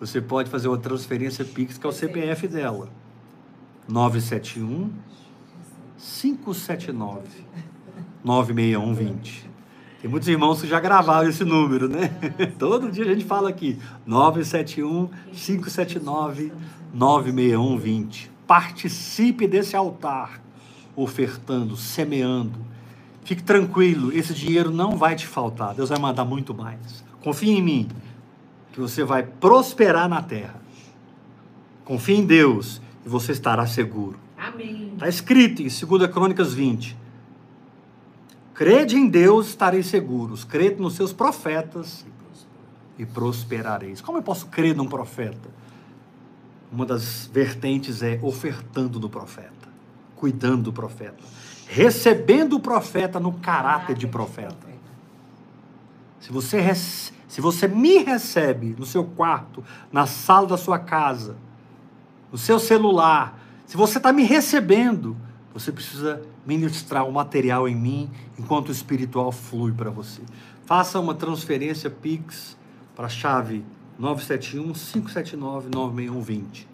[0.00, 2.88] Você pode fazer uma transferência Pix, que é o CPF dela.
[3.88, 4.90] 971
[5.98, 7.22] 579
[8.22, 9.48] 96120.
[10.00, 12.08] Tem muitos irmãos que já gravaram esse número, né?
[12.58, 13.78] Todo dia a gente fala aqui.
[14.06, 16.52] 971 579
[16.94, 18.30] 96120.
[18.46, 20.40] Participe desse altar,
[20.94, 22.68] ofertando, semeando.
[23.24, 25.74] Fique tranquilo, esse dinheiro não vai te faltar.
[25.74, 27.04] Deus vai mandar muito mais.
[27.20, 27.88] Confie em mim,
[28.78, 30.54] que você vai prosperar na terra.
[31.84, 34.16] Confie em Deus e você estará seguro.
[34.36, 34.92] Amém.
[34.94, 36.96] Está escrito em 2 Crônicas 20.
[38.54, 40.44] Crede em Deus, estareis seguros.
[40.44, 42.06] Crede nos seus profetas
[42.96, 44.00] e prosperareis.
[44.00, 45.48] Como eu posso crer num profeta?
[46.70, 49.68] Uma das vertentes é ofertando no profeta,
[50.14, 51.16] cuidando do profeta,
[51.66, 54.68] recebendo o profeta no caráter de profeta.
[56.20, 59.62] Se você, rece- se você me recebe no seu quarto,
[59.92, 61.36] na sala da sua casa,
[62.32, 65.14] no seu celular, se você está me recebendo,
[65.52, 70.22] você precisa ministrar o material em mim enquanto o espiritual flui para você.
[70.64, 72.56] Faça uma transferência Pix
[72.96, 73.64] para a chave
[73.98, 76.68] 971 579 96120.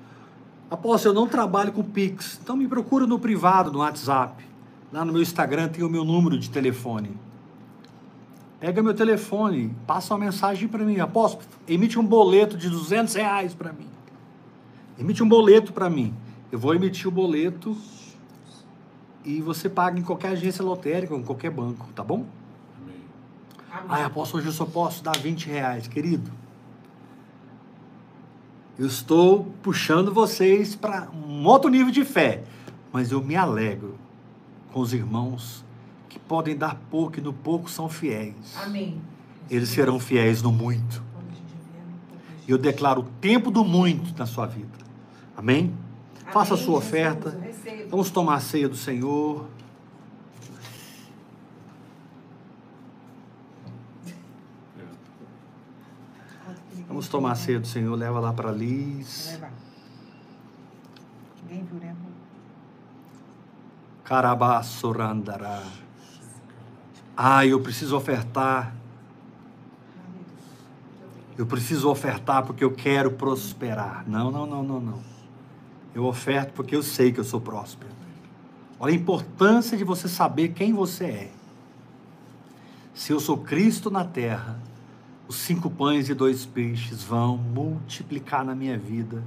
[0.70, 4.44] Apóstolo, eu não trabalho com Pix, então me procura no privado, no WhatsApp.
[4.92, 7.10] Lá no meu Instagram tem o meu número de telefone.
[8.60, 11.00] Pega meu telefone, passa uma mensagem para mim.
[11.00, 13.88] Apóstolo, emite um boleto de 200 reais para mim.
[14.98, 16.14] Emite um boleto para mim.
[16.50, 17.76] Eu vou emitir o boleto
[19.24, 22.26] e você paga em qualquer agência lotérica, em qualquer banco, tá bom?
[22.80, 23.86] Amém.
[23.88, 26.30] Ai, apóstolo, hoje eu só posso dar 20 reais, querido.
[28.78, 32.42] Eu estou puxando vocês para um outro nível de fé,
[32.92, 33.96] mas eu me alegro
[34.72, 35.63] com os irmãos
[36.28, 38.34] podem dar pouco e no pouco são fiéis.
[38.56, 39.00] Amém.
[39.50, 41.02] Eles serão fiéis no muito.
[42.46, 44.68] E eu declaro o tempo do muito na sua vida.
[45.36, 45.74] Amém?
[46.32, 47.38] Faça a Amém, sua oferta.
[47.88, 49.46] Vamos tomar a ceia do Senhor.
[56.86, 57.94] Vamos tomar a ceia do Senhor.
[57.96, 59.32] Leva lá para Liz.
[59.32, 59.50] Leva.
[67.16, 68.74] Ah, eu preciso ofertar.
[71.36, 74.04] Eu preciso ofertar porque eu quero prosperar.
[74.06, 75.00] Não, não, não, não, não.
[75.94, 77.92] Eu oferto porque eu sei que eu sou próspero.
[78.78, 81.30] Olha a importância de você saber quem você é.
[82.92, 84.60] Se eu sou Cristo na terra,
[85.26, 89.22] os cinco pães e dois peixes vão multiplicar na minha vida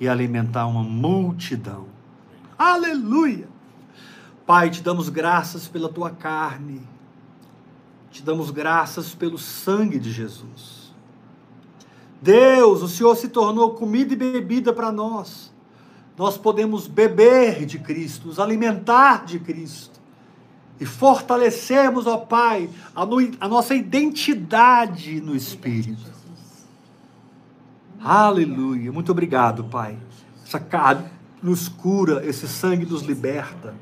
[0.00, 1.86] e alimentar uma multidão.
[2.58, 3.48] Aleluia!
[4.46, 6.80] Pai, te damos graças pela tua carne,
[8.16, 10.92] te damos graças pelo sangue de Jesus.
[12.20, 15.52] Deus, o Senhor se tornou comida e bebida para nós.
[16.16, 19.96] Nós podemos beber de Cristo, nos alimentar de Cristo.
[20.78, 26.04] e fortalecermos, ó Pai, a, no- a nossa identidade no Espírito.
[28.02, 28.92] Aleluia.
[28.92, 29.96] Muito obrigado, Pai.
[30.46, 31.06] Essa carne
[31.42, 33.74] nos cura, esse sangue nos liberta,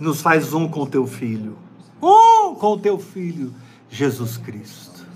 [0.00, 1.56] nos faz um com teu filho.
[2.02, 3.54] Um com o teu filho,
[3.88, 5.06] Jesus Cristo.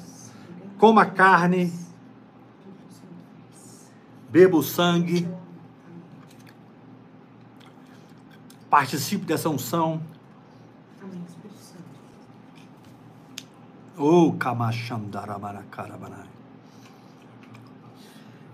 [0.78, 1.72] Coma a carne,
[4.30, 5.28] beba o sangue,
[8.70, 10.00] participe dessa unção.
[11.02, 11.84] Amém, Espírito Santo.
[13.98, 14.32] Oh.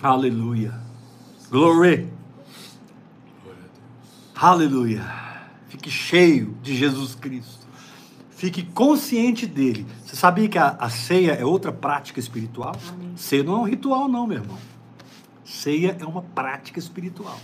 [0.03, 0.75] Aleluia.
[1.51, 2.13] Glory.
[3.43, 4.43] Glória a Deus.
[4.43, 5.05] Aleluia.
[5.69, 7.66] Fique cheio de Jesus Cristo.
[8.37, 9.87] Fique consciente dele.
[10.05, 12.77] Você sabia que a, a ceia é outra prática espiritual?
[12.91, 13.17] Amém.
[13.17, 14.59] Ceia não é um ritual, não, meu irmão.
[15.43, 17.39] Ceia é uma prática espiritual.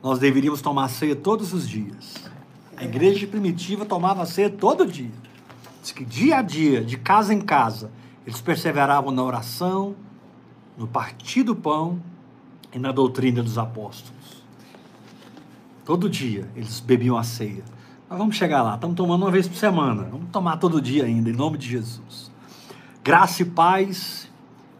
[0.00, 2.14] Nós deveríamos tomar ceia todos os dias.
[2.76, 5.10] A igreja primitiva tomava ceia todo dia.
[5.82, 7.90] Diz que dia a dia, de casa em casa,
[8.24, 9.96] eles perseveravam na oração,
[10.78, 12.00] no partir do pão
[12.72, 14.44] e na doutrina dos apóstolos.
[15.84, 17.75] Todo dia eles bebiam a ceia.
[18.08, 20.04] Nós vamos chegar lá, estamos tomando uma vez por semana.
[20.04, 22.30] Vamos tomar todo dia ainda, em nome de Jesus.
[23.02, 24.30] Graça e paz.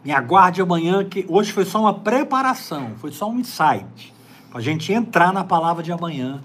[0.05, 4.15] Me aguarde amanhã, que hoje foi só uma preparação, foi só um insight.
[4.49, 6.41] Para a gente entrar na palavra de amanhã,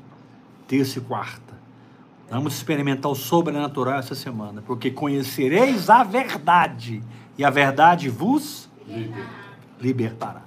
[0.68, 1.54] terça e quarta.
[2.32, 7.04] Vamos experimentar o sobrenatural essa semana, porque conhecereis a verdade,
[7.38, 8.68] e a verdade vos
[9.80, 10.42] libertará.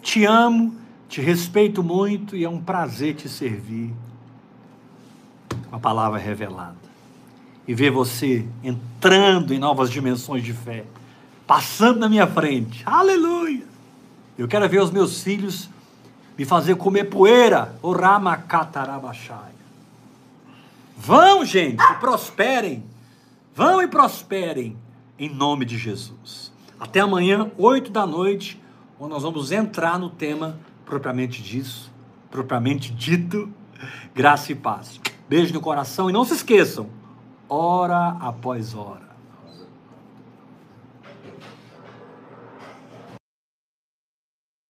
[0.00, 0.74] Te amo,
[1.06, 3.92] te respeito muito e é um prazer te servir
[5.70, 6.76] a palavra revelada.
[7.66, 10.84] E ver você entrando em novas dimensões de fé,
[11.46, 12.82] passando na minha frente.
[12.84, 13.64] Aleluia!
[14.36, 15.68] Eu quero ver os meus filhos
[16.40, 17.74] me fazer comer poeira.
[17.82, 19.60] O Ramakatarabashaya.
[20.96, 22.82] Vão, gente, e prosperem.
[23.54, 24.76] Vão e prosperem
[25.18, 26.50] em nome de Jesus.
[26.78, 28.58] Até amanhã, 8 da noite,
[28.98, 31.92] onde nós vamos entrar no tema propriamente disso,
[32.30, 33.52] propriamente dito,
[34.14, 34.98] graça e paz.
[35.30, 36.88] Beijo no coração e não se esqueçam,
[37.48, 39.09] hora após hora.